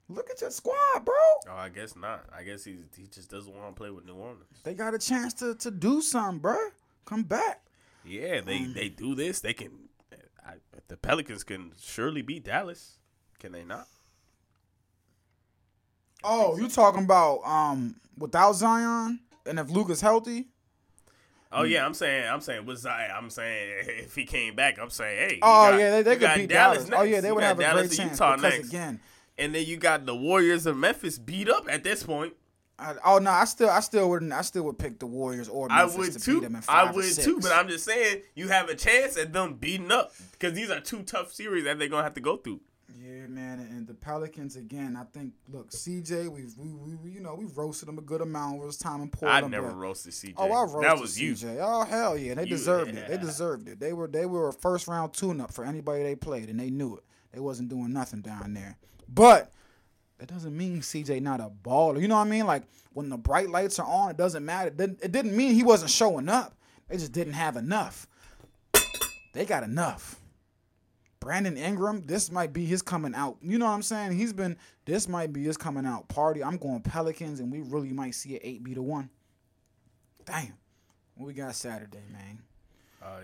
[0.09, 1.13] Look at your squad, bro.
[1.49, 2.25] Oh, I guess not.
[2.37, 4.59] I guess he he just doesn't want to play with New Orleans.
[4.63, 6.57] They got a chance to to do something, bro.
[7.05, 7.61] Come back.
[8.05, 8.73] Yeah, they Mm.
[8.73, 9.39] they do this.
[9.41, 9.71] They can.
[10.45, 10.55] I,
[10.87, 12.97] the Pelicans can surely beat Dallas.
[13.39, 13.87] Can they not?
[16.23, 20.47] Oh, you talking about um without Zion and if Luke is healthy?
[21.53, 24.89] Oh yeah, I'm saying, I'm saying with Zion, I'm saying if he came back, I'm
[24.89, 25.39] saying, hey.
[25.41, 26.89] Oh got- yeah, they, they could beat Dallas.
[26.91, 28.69] Oh yeah, they would have a Dallas great chance Utah because next.
[28.69, 28.99] again,
[29.37, 32.33] and then you got the Warriors of Memphis beat up at this point.
[32.79, 35.67] I, oh no, I still, I still wouldn't, I still would pick the Warriors or
[35.67, 37.39] Memphis I would to beat them in I five or would too.
[37.39, 40.79] But I'm just saying you have a chance at them beating up because these are
[40.79, 42.61] two tough series that they're gonna have to go through.
[42.99, 44.97] Yeah, man, and the Pelicans again.
[44.99, 48.57] I think, look, CJ, we've we, we, you know we've roasted them a good amount
[48.57, 49.51] over this time in I Portland.
[49.51, 50.33] never but- roasted CJ.
[50.37, 51.33] Oh, I roasted that was you.
[51.33, 51.57] CJ.
[51.61, 53.07] Oh hell yeah, they You- deserved it.
[53.07, 53.79] They deserved it.
[53.79, 56.69] They were they were a first round tune up for anybody they played, and they
[56.69, 57.03] knew it.
[57.33, 58.77] They wasn't doing nothing down there.
[59.07, 59.51] But
[60.17, 62.01] that doesn't mean CJ not a baller.
[62.01, 62.45] You know what I mean?
[62.45, 62.63] Like
[62.93, 64.67] when the bright lights are on, it doesn't matter.
[64.67, 66.53] It didn't, it didn't mean he wasn't showing up.
[66.89, 68.05] They just didn't have enough.
[69.33, 70.17] They got enough.
[71.21, 73.37] Brandon Ingram, this might be his coming out.
[73.41, 74.13] You know what I'm saying?
[74.17, 76.43] He's been this might be his coming out party.
[76.43, 79.09] I'm going Pelicans, and we really might see an eight to one.
[80.25, 80.53] Damn.
[81.15, 82.39] What we got Saturday, man?
[83.01, 83.21] Uh,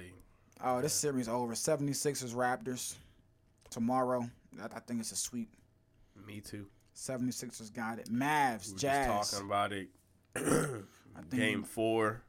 [0.63, 1.53] Oh, this series over.
[1.53, 2.95] 76ers Raptors.
[3.69, 4.27] Tomorrow.
[4.59, 5.49] I, I think it's a sweep.
[6.25, 6.65] me too.
[6.95, 8.09] 76ers got it.
[8.11, 9.31] Mavs, We were Jazz.
[9.31, 9.89] talking about it.
[10.35, 10.39] I
[11.29, 12.21] think Game four.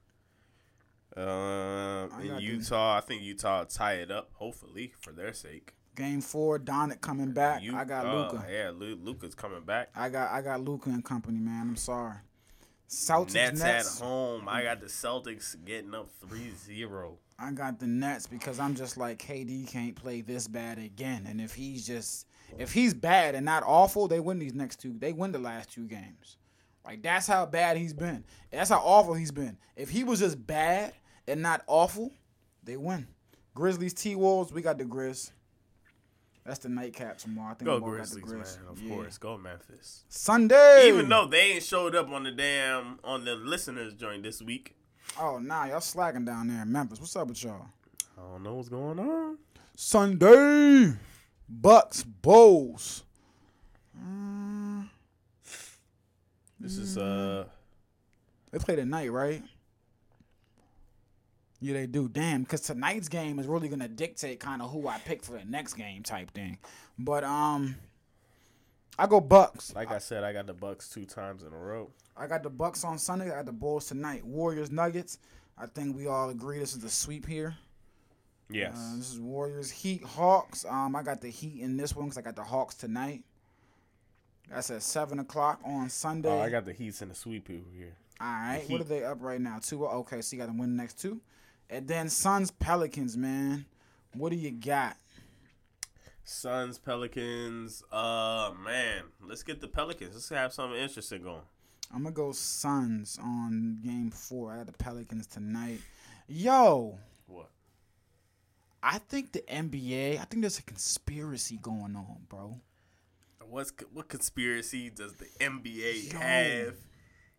[1.19, 4.31] Uh, in Utah, I think Utah tie it up.
[4.35, 5.75] Hopefully, for their sake.
[5.97, 7.61] Game four, Donnet coming back.
[7.63, 8.47] You- I got uh, Luka.
[8.51, 9.91] Yeah, Lu- Luka's coming back.
[9.97, 11.69] I got I got Luka and company, man.
[11.71, 12.15] I'm sorry.
[12.89, 14.01] Celtics Nets, Nets.
[14.01, 14.49] at home.
[14.49, 17.17] I got the Celtics getting up 3-0.
[17.39, 21.27] I got the Nets because I'm just like KD can't play this bad again.
[21.29, 24.95] And if he's just if he's bad and not awful, they win these next two.
[24.99, 26.39] They win the last two games.
[26.85, 28.25] Like that's how bad he's been.
[28.51, 29.59] That's how awful he's been.
[29.77, 30.95] If he was just bad
[31.29, 32.13] and not awful,
[32.65, 33.07] they win.
[33.55, 35.31] Grizzlies T Wolves, we got the Grizz.
[36.45, 37.51] That's the nightcap tomorrow.
[37.51, 38.69] I think Go we Grizzlies, got the man.
[38.71, 38.95] Of Yeah.
[38.95, 39.19] course.
[39.19, 40.05] Go Memphis.
[40.09, 40.89] Sunday.
[40.89, 44.75] Even though they ain't showed up on the damn on the listeners joint this week.
[45.21, 47.01] Oh nah, y'all slacking down there in Memphis.
[47.01, 47.67] What's up with y'all?
[48.17, 49.39] I don't know what's going on.
[49.77, 50.95] Sunday.
[51.49, 53.05] Bucks Bulls.
[56.61, 57.45] This is uh
[58.51, 59.43] They play tonight, right?
[61.61, 62.09] Yeah, they do.
[62.09, 65.45] Damn, because tonight's game is really gonna dictate kind of who I pick for the
[65.45, 66.59] next game type thing.
[66.99, 67.77] But um,
[68.99, 69.75] I go Bucks.
[69.75, 71.91] like I said, I got the Bucks two times in a row.
[72.17, 73.27] I got the Bucks on Sunday.
[73.27, 74.25] I got the Bulls tonight.
[74.25, 75.19] Warriors Nuggets.
[75.57, 77.57] I think we all agree this is the sweep here.
[78.51, 78.75] Yes.
[78.77, 80.65] Uh, this is Warriors Heat Hawks.
[80.65, 83.25] Um, I got the Heat in this one because I got the Hawks tonight.
[84.51, 86.31] That's at seven o'clock on Sunday.
[86.31, 87.95] oh, I got the Heats in the sweep over here.
[88.21, 89.59] All right, what are they up right now?
[89.63, 89.87] Two.
[89.87, 91.21] Okay, so you got to win the next two,
[91.71, 93.67] and then Suns Pelicans, man.
[94.15, 94.97] What do you got?
[96.25, 97.83] Suns, Pelicans.
[97.91, 100.15] Uh, man, let's get the Pelicans.
[100.15, 101.41] Let's have something interesting going.
[101.95, 104.53] I'm gonna go Suns on game four.
[104.53, 105.81] I got the Pelicans tonight.
[106.27, 107.49] Yo, What?
[108.83, 110.21] I think the NBA.
[110.21, 112.61] I think there's a conspiracy going on, bro.
[113.49, 116.19] What's what conspiracy does the NBA Yo.
[116.19, 116.75] have?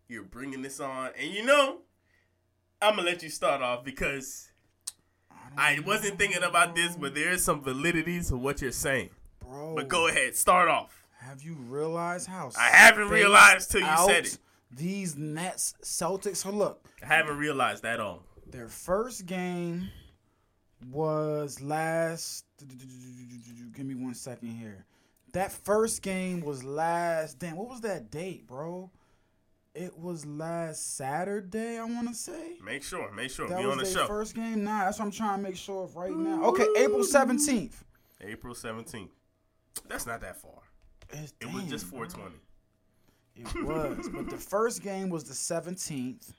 [0.08, 1.82] You're bringing this on, and you know,
[2.82, 4.52] I'm gonna let you start off because
[5.58, 9.10] I wasn't thinking about this, but there is some validity to what you're saying.
[9.40, 11.06] Bro, But go ahead, start off.
[11.20, 12.52] Have you realized how?
[12.58, 14.38] I haven't realized till you said it.
[14.72, 16.38] These Nets Celtics.
[16.38, 18.24] So look, I haven't realized that all.
[18.50, 19.90] Their first game
[20.90, 22.46] was last.
[23.76, 24.86] Give me one second here.
[25.34, 27.40] That first game was last.
[27.40, 28.90] Damn, what was that date, bro?
[29.76, 31.78] It was last Saturday.
[31.78, 33.48] I want to say Make sure, make sure.
[33.48, 34.08] that Be was on the show.
[34.08, 34.64] first game.
[34.64, 36.44] Nah, that's what I'm trying to make sure of right now.
[36.46, 37.84] Okay, April seventeenth.
[38.22, 39.10] April 17th.
[39.88, 40.60] That's not that far.
[41.12, 42.36] It It was just 420.
[43.36, 46.34] It was, but the first game was the seventeenth.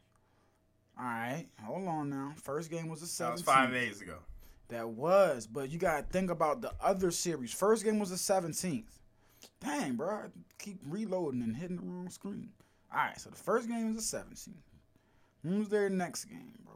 [0.99, 2.35] All right, hold on now.
[2.43, 3.19] First game was the 17th.
[3.27, 4.17] That was five days ago.
[4.69, 7.55] That was, but you gotta think about the other series.
[7.55, 8.99] First game was the seventeenth.
[9.63, 10.23] Dang, bro, I
[10.59, 12.51] keep reloading and hitting the wrong screen.
[12.93, 14.57] All right, so the first game is the seventeenth.
[15.43, 16.75] When was their next game, bro?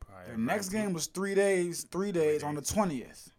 [0.00, 3.32] Probably Their next game was three days, three days on the twentieth,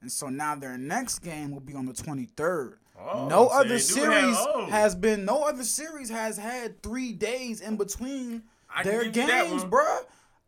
[0.00, 2.78] and so now their next game will be on the twenty third.
[2.98, 4.66] Oh, no so other series oh.
[4.70, 5.24] has been.
[5.24, 8.42] No other series has had three days in between
[8.74, 10.00] I their give you that games, bruh.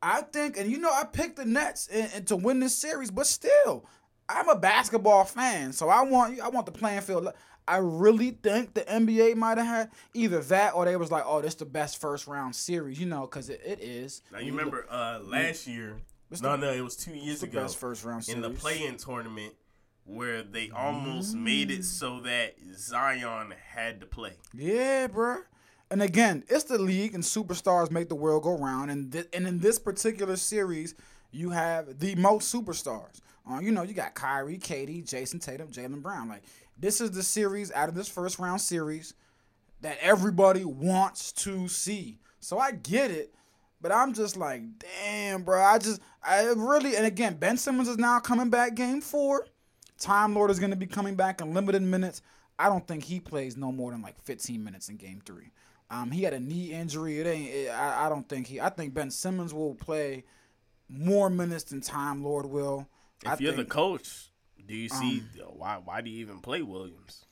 [0.02, 3.10] I think, and you know, I picked the Nets and, and to win this series,
[3.10, 3.84] but still,
[4.28, 7.28] I'm a basketball fan, so I want I want the playing field.
[7.70, 11.40] I really think the NBA might have had either that or they was like, oh,
[11.40, 14.22] this the best first round series, you know, because it, it is.
[14.32, 15.96] Now you remember uh, last year?
[16.30, 17.62] It's No, the- no, it was two years the ago.
[17.62, 18.36] best first round series.
[18.36, 19.54] in the play-in tournament
[20.04, 24.32] where they almost made it so that Zion had to play.
[24.52, 25.42] Yeah, bruh.
[25.90, 28.90] And again, it's the league, and superstars make the world go round.
[28.90, 30.94] And thi- and in this particular series,
[31.32, 33.20] you have the most superstars.
[33.50, 36.28] Uh, you know, you got Kyrie, KD, Jayson Tatum, Jaylen Brown.
[36.28, 36.42] Like
[36.80, 39.14] this is the series out of this first round series
[39.82, 42.18] that everybody wants to see.
[42.40, 43.34] So I get it,
[43.80, 45.62] but I'm just like, damn, bro.
[45.62, 49.46] I just, I really, and again, Ben Simmons is now coming back game four.
[49.98, 52.22] Time Lord is going to be coming back in limited minutes.
[52.58, 55.52] I don't think he plays no more than like 15 minutes in game three.
[55.90, 57.20] Um, he had a knee injury.
[57.20, 57.50] It ain't.
[57.50, 58.60] It, I, I don't think he.
[58.60, 60.24] I think Ben Simmons will play
[60.88, 62.86] more minutes than Time Lord will.
[63.24, 64.29] If I you're the coach,
[64.66, 65.22] do you see
[65.56, 65.80] why?
[65.82, 67.24] Why do you even play Williams?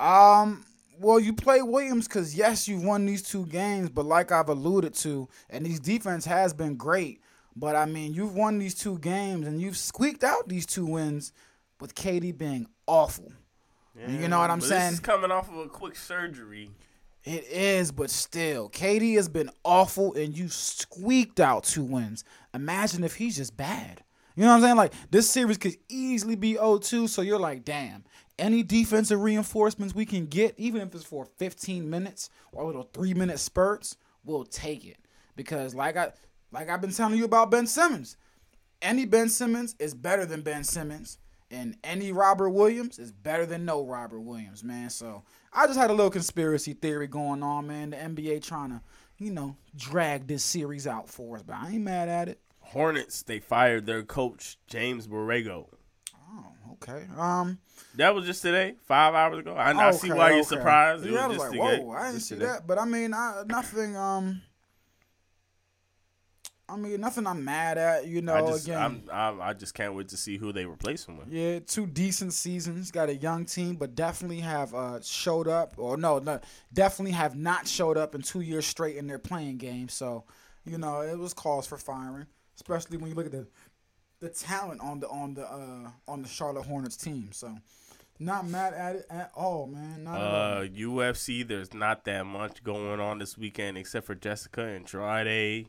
[0.00, 0.64] Um,
[1.00, 4.94] well, you play Williams because yes, you've won these two games, but like I've alluded
[4.94, 7.20] to, and these defense has been great.
[7.56, 11.32] But I mean, you've won these two games and you've squeaked out these two wins
[11.80, 13.32] with KD being awful.
[14.06, 14.90] You know what I'm saying?
[14.90, 16.70] This is coming off of a quick surgery.
[17.24, 22.22] It is, but still, KD has been awful, and you squeaked out two wins.
[22.54, 24.04] Imagine if he's just bad.
[24.38, 24.76] You know what I'm saying?
[24.76, 28.04] Like this series could easily be 0-2, so you're like, damn.
[28.38, 33.14] Any defensive reinforcements we can get, even if it's for 15 minutes or little three
[33.14, 34.98] minute spurts, we'll take it.
[35.34, 36.12] Because like I
[36.52, 38.16] like I've been telling you about Ben Simmons,
[38.80, 41.18] any Ben Simmons is better than Ben Simmons,
[41.50, 44.88] and any Robert Williams is better than no Robert Williams, man.
[44.88, 47.90] So I just had a little conspiracy theory going on, man.
[47.90, 48.82] The NBA trying to,
[49.18, 52.40] you know, drag this series out for us, but I ain't mad at it.
[52.68, 55.66] Hornets they fired their coach James Borrego.
[56.14, 57.06] Oh, okay.
[57.16, 57.58] Um,
[57.96, 59.54] That was just today, five hours ago.
[59.54, 60.48] I, I see why you're okay.
[60.48, 61.06] surprised.
[61.06, 62.46] It Yeah, I was was just like, today- whoa, I didn't see today.
[62.46, 62.66] that.
[62.66, 63.96] But I mean, I, nothing.
[63.96, 64.42] Um,
[66.70, 68.06] I mean, nothing I'm mad at.
[68.06, 68.78] You know, I just, again.
[68.78, 71.28] I'm, I'm, I just can't wait to see who they replace him with.
[71.32, 72.90] Yeah, two decent seasons.
[72.90, 76.40] Got a young team, but definitely have uh, showed up, or no, no,
[76.74, 79.88] definitely have not showed up in two years straight in their play-in game.
[79.88, 80.24] So,
[80.66, 82.26] you know, it was cause for firing,
[82.58, 83.46] especially when you look at the
[84.20, 87.28] the talent on the on the uh, on the Charlotte Hornets team.
[87.30, 87.56] So,
[88.18, 90.04] not mad at it at all, man.
[90.04, 90.62] Not at all.
[90.62, 95.68] Uh, UFC, there's not that much going on this weekend except for Jessica and Andrade.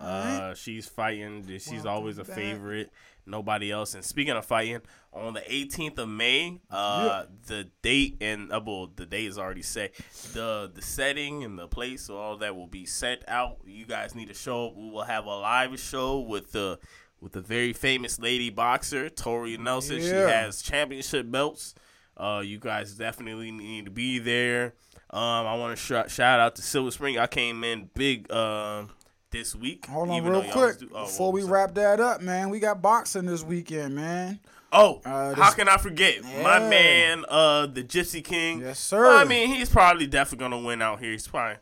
[0.00, 1.46] Uh, she's fighting.
[1.58, 2.90] She's always a favorite.
[3.26, 3.94] Nobody else.
[3.94, 4.80] And speaking of fighting,
[5.12, 9.62] on the 18th of May, uh, the date and uh, well, the date is already
[9.62, 9.94] set.
[10.32, 13.58] the The setting and the place, all that will be set out.
[13.64, 14.76] You guys need to show up.
[14.76, 16.78] We will have a live show with the
[17.20, 20.00] with the very famous lady boxer Tori Nelson.
[20.00, 21.74] She has championship belts.
[22.16, 24.74] Uh, you guys definitely need to be there.
[25.10, 27.18] Um, I want to sh- shout out to Silver Spring.
[27.18, 28.90] I came in big um
[29.34, 29.86] this week.
[29.86, 32.48] Hold on, real quick do- oh, before we wrap that up, man.
[32.50, 34.40] We got boxing this weekend, man.
[34.72, 38.60] Oh, Uh, how can I forget my man, uh, the Gypsy King?
[38.60, 39.02] Yes, sir.
[39.02, 41.12] Well, I mean, he's probably definitely gonna win out here.
[41.12, 41.58] He's probably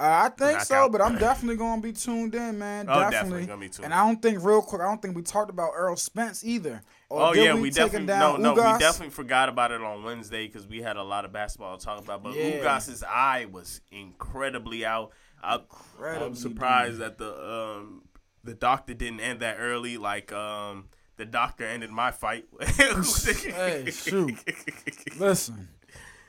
[0.00, 0.92] Uh, I think so, Knockout.
[0.92, 2.86] but I'm definitely gonna be tuned in, man.
[2.88, 3.10] Oh, definitely.
[3.10, 5.50] definitely gonna be tuned And I don't think, real quick, I don't think we talked
[5.50, 6.82] about Errol Spence either.
[7.10, 8.72] Or Oh yeah, we, taking definitely no no Ugas?
[8.74, 11.84] we definitely forgot about it on Wednesday because we had a lot of basketball to
[11.84, 12.22] talk about.
[12.22, 12.58] But Yeah.
[12.60, 15.10] Ugas's eye was incredibly out.
[15.42, 18.02] I'm Incredibly surprised that the um
[18.44, 19.96] the doctor didn't end that early.
[19.96, 22.46] Like um the doctor ended my fight.
[22.76, 24.34] Hey, shoot.
[25.18, 25.68] Listen,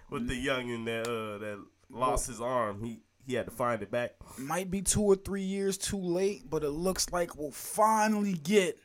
[0.09, 2.83] with the youngin that uh that lost his arm.
[2.83, 4.13] He he had to find it back.
[4.37, 8.79] might be two or three years too late, but it looks like we'll finally get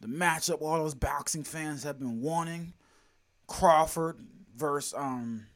[0.00, 2.72] the matchup all those boxing fans have been wanting.
[3.48, 4.18] Crawford
[4.56, 5.46] versus um,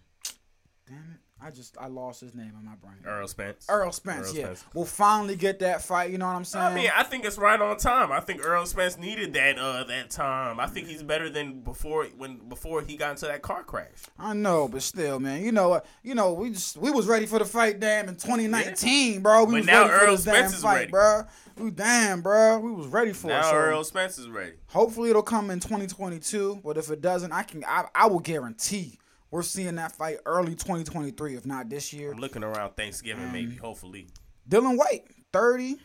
[0.89, 2.95] damn it, I just I lost his name in my brain.
[3.07, 3.67] Errol Spence.
[3.69, 4.45] Errol Spence, Errol yeah.
[4.47, 4.65] Spence.
[4.73, 6.11] We'll finally get that fight.
[6.11, 6.65] You know what I'm saying?
[6.65, 8.11] I mean, I think it's right on time.
[8.13, 10.59] I think Errol Spence needed that uh that time.
[10.59, 13.89] I think he's better than before when before he got into that car crash.
[14.19, 15.43] I know, but still, man.
[15.45, 15.85] You know what?
[16.03, 19.45] You know, we just we was ready for the fight, damn, in 2019, bro.
[19.45, 20.91] We But was now ready for Errol damn Spence is fight, ready.
[20.91, 21.23] bro.
[21.59, 22.59] We damn, bro.
[22.59, 23.35] We was ready for it.
[23.35, 24.55] Now So Errol Spence is ready.
[24.69, 26.61] hopefully it'll come in 2022.
[26.65, 28.99] But if it doesn't, I can I, I will guarantee
[29.35, 32.13] we're seeing that fight early 2023, if not this year.
[32.13, 33.33] I'm looking around Thanksgiving, Mm.
[33.33, 34.07] maybe, hopefully.
[34.49, 35.77] Dillian Whyte, 30,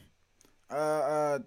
[0.69, 1.39] uh, uh,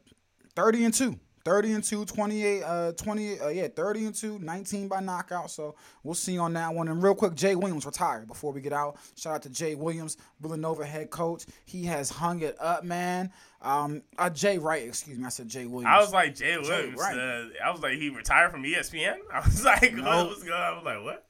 [0.56, 1.16] 30 and 2.
[1.44, 5.50] 30 and 2, 28, uh, 20, uh, yeah, 30 and 2, 19 by knockout.
[5.50, 6.88] So we'll see on that one.
[6.88, 8.96] And real quick, Jay Williams retired before we get out.
[9.16, 11.44] Shout out to Jay Williams, Villanova head coach.
[11.64, 13.32] He has hung it up, man.
[13.60, 15.24] Um, uh, Jay Wright, excuse me.
[15.24, 15.86] I said Jay Williams.
[15.92, 16.98] I was like Jay Williams.
[16.98, 17.16] Wright.
[17.18, 19.16] uh, I was like he retired from ESPN.
[19.32, 20.52] I was like, what was going?
[20.52, 20.60] on?
[20.60, 21.26] I was like, what?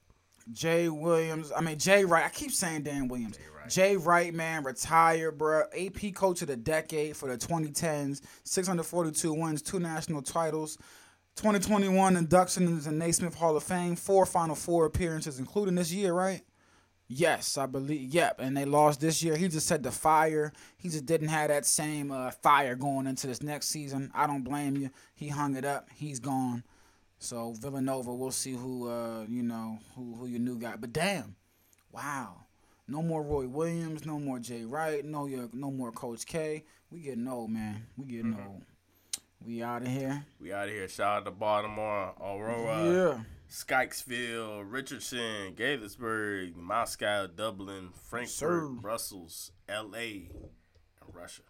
[0.52, 1.52] Jay Williams.
[1.54, 2.24] I mean Jay Wright.
[2.24, 3.38] I keep saying Dan Williams.
[3.68, 5.64] Jay Wright, man, retired, bruh.
[5.74, 8.20] AP coach of the decade for the 2010s.
[8.44, 10.78] 642 wins, two national titles.
[11.36, 13.96] 2021 induction into the Naismith Hall of Fame.
[13.96, 16.42] Four Final Four appearances, including this year, right?
[17.08, 18.12] Yes, I believe.
[18.14, 19.36] Yep, and they lost this year.
[19.36, 20.52] He just said the fire.
[20.76, 24.10] He just didn't have that same uh, fire going into this next season.
[24.14, 24.90] I don't blame you.
[25.14, 25.88] He hung it up.
[25.94, 26.64] He's gone.
[27.22, 30.74] So Villanova, we'll see who uh, you know who who your new guy.
[30.76, 31.36] But damn,
[31.92, 32.34] wow,
[32.88, 36.64] no more Roy Williams, no more Jay Wright, no your no more Coach K.
[36.90, 37.86] We getting old, man.
[37.96, 38.64] We getting old.
[39.46, 40.24] We out of here.
[40.40, 40.88] We out of here.
[40.88, 43.20] Shout out to Baltimore, Aurora, yeah.
[43.48, 48.68] Sykesville, Richardson, Gaithersburg, Moscow, Dublin, Frankfurt, sir.
[48.80, 50.28] Brussels, L.A.,
[51.00, 51.42] and Russia.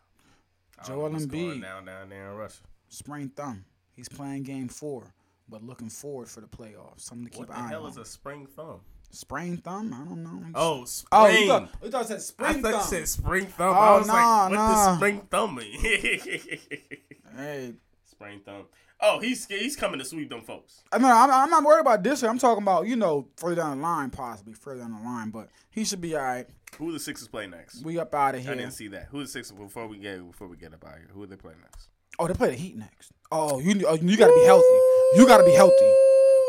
[0.86, 1.62] Joel Embiid.
[1.62, 2.62] down down there in Russia.
[2.88, 3.64] Sprained thumb.
[3.94, 5.14] He's playing game four,
[5.52, 7.02] but looking forward for the playoffs.
[7.02, 7.90] Something to keep What the an eye hell on.
[7.90, 8.80] is a spring thumb?
[9.10, 9.92] Spring thumb?
[9.92, 10.42] I don't know.
[10.54, 11.08] Oh, spring.
[11.12, 12.86] Oh, you thought, you thought it said I spring thought you thumb.
[12.88, 13.76] said spring thumb.
[13.76, 14.86] Oh, I was nah, like, what nah.
[14.86, 15.78] does spring thumb mean?
[17.36, 17.72] Hey,
[18.04, 18.64] spring thumb.
[19.00, 20.82] Oh, he's he's coming to sweep them folks.
[20.92, 22.22] I mean, I'm, I'm not worried about this.
[22.22, 22.30] year.
[22.30, 25.30] I'm talking about you know further down the line, possibly further down the line.
[25.30, 26.46] But he should be all right.
[26.78, 27.82] Who the Sixers play next?
[27.84, 28.52] We up out of here.
[28.52, 29.08] I didn't see that.
[29.10, 31.08] Who the Sixers before we get before we get up out of here?
[31.12, 31.88] Who they play next?
[32.22, 33.10] Oh, they play the Heat next.
[33.32, 34.78] Oh, you oh, you got to be healthy.
[35.16, 35.92] You got to be healthy.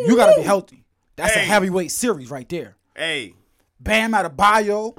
[0.06, 0.84] You got to be healthy.
[1.16, 2.76] That's a heavyweight series right there.
[2.96, 3.34] Hey,
[3.80, 4.96] Bam Adebayo,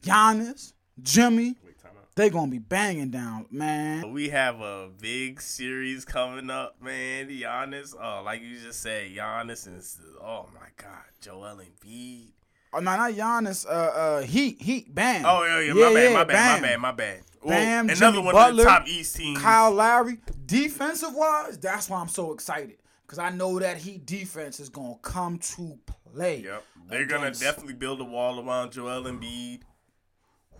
[0.00, 1.56] Giannis, Jimmy.
[1.64, 1.90] wait, time.
[2.14, 4.12] They gonna be banging down, man.
[4.12, 7.28] We have a big series coming up, man.
[7.28, 9.82] Giannis, oh, like you just said, Giannis and
[10.22, 12.30] oh my God, Joel Embiid.
[12.72, 13.66] Oh no, not Giannis.
[13.66, 15.24] Uh, uh, Heat, Heat, Bam.
[15.26, 16.62] Oh yeah, yeah, my bad, my bad, Bam.
[16.62, 17.20] my bad, my bad.
[17.44, 19.40] Ooh, Bam, another Jimmy one Butler, of the top East teams.
[19.40, 20.18] Kyle Lowry.
[20.46, 24.96] Defensive wise, that's why I'm so excited because I know that Heat defense is gonna
[25.02, 25.78] come to
[26.12, 26.42] play.
[26.42, 29.60] Yep, they're gonna definitely build a wall around Joel Embiid.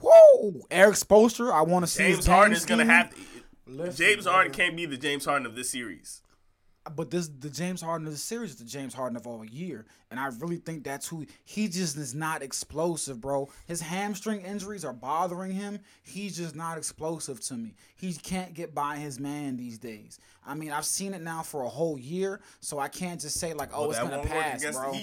[0.00, 1.52] Whoa, Erik Spoelstra.
[1.52, 3.11] I want to see James Harden is gonna have.
[3.11, 3.16] To,
[3.68, 6.22] Listen, James Harden can't be the James Harden of this series.
[6.95, 9.87] But this the James Harden of the series is the James Harden of all year,
[10.11, 13.49] and I really think that's who he just is not explosive, bro.
[13.66, 15.80] His hamstring injuries are bothering him.
[16.03, 17.74] He's just not explosive to me.
[17.97, 20.18] He can't get by his man these days.
[20.47, 23.53] I mean, I've seen it now for a whole year, so I can't just say
[23.53, 24.95] like, oh, Well, it's gonna pass, bro.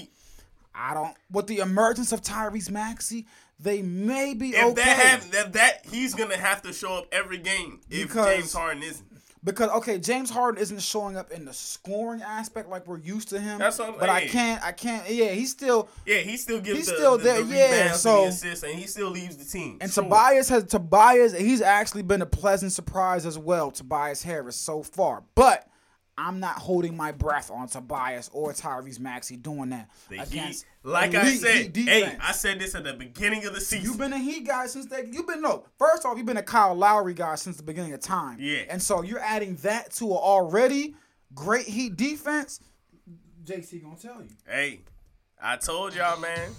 [0.76, 1.16] I don't.
[1.32, 3.28] With the emergence of Tyrese Maxey,
[3.60, 4.74] they may be If okay.
[4.84, 8.54] that have that, that he's gonna have to show up every game if Because- James
[8.54, 9.13] Harden isn't.
[9.46, 13.40] Because okay, James Harden isn't showing up in the scoring aspect like we're used to
[13.40, 13.60] him.
[13.60, 14.64] That's what I'm but I can't.
[14.64, 15.10] I can't.
[15.10, 15.90] Yeah, he's still.
[16.06, 18.74] Yeah, he still gives He's the, still the, there, the yeah, so- and assists, and
[18.74, 19.78] he still leaves the team.
[19.82, 20.04] And Sure.
[20.04, 21.34] Tobias has Tobias.
[21.38, 23.70] He's actually been a pleasant surprise as well.
[23.72, 25.68] Tobias Harris so far, but
[26.18, 30.66] I'm not holding my breath on Tobias or Tyrese Maxey doing that the against Heat,
[30.84, 32.18] like I said, Heat hey.
[32.22, 33.86] I said this at the beginning of the season.
[33.86, 35.10] You've been a Heat guy since they.
[35.12, 35.66] You've been no.
[35.80, 38.38] First off, you've been a Kyle Lowry guy since the beginning of time.
[38.40, 38.62] Yeah.
[38.70, 40.96] And so you're adding that to an already
[41.34, 42.60] great Heat defense.
[43.44, 44.30] JC gonna tell you.
[44.48, 44.82] hey,
[45.42, 46.52] I told y'all, man.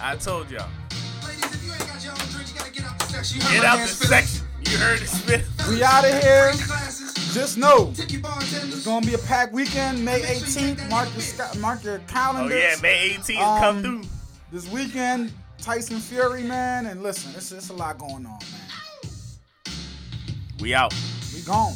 [0.00, 0.68] I told y'all.
[1.26, 3.38] Ladies, if you ain't got your own drink, you gotta get out the section.
[3.38, 4.46] You heard Get out the section.
[4.64, 5.44] You heard it spit.
[5.68, 7.19] We out of here.
[7.36, 7.54] Raise your glasses.
[7.54, 8.74] Just know Tip your bartenders.
[8.76, 10.88] it's gonna be a packed weekend, May 18th.
[10.90, 14.02] Mark your sc- mark your Oh yeah, May 18th Um, come through.
[14.52, 19.80] This weekend, Tyson Fury, man, and listen, it's it's a lot going on, man.
[20.60, 20.92] We out.
[21.34, 21.74] We gone.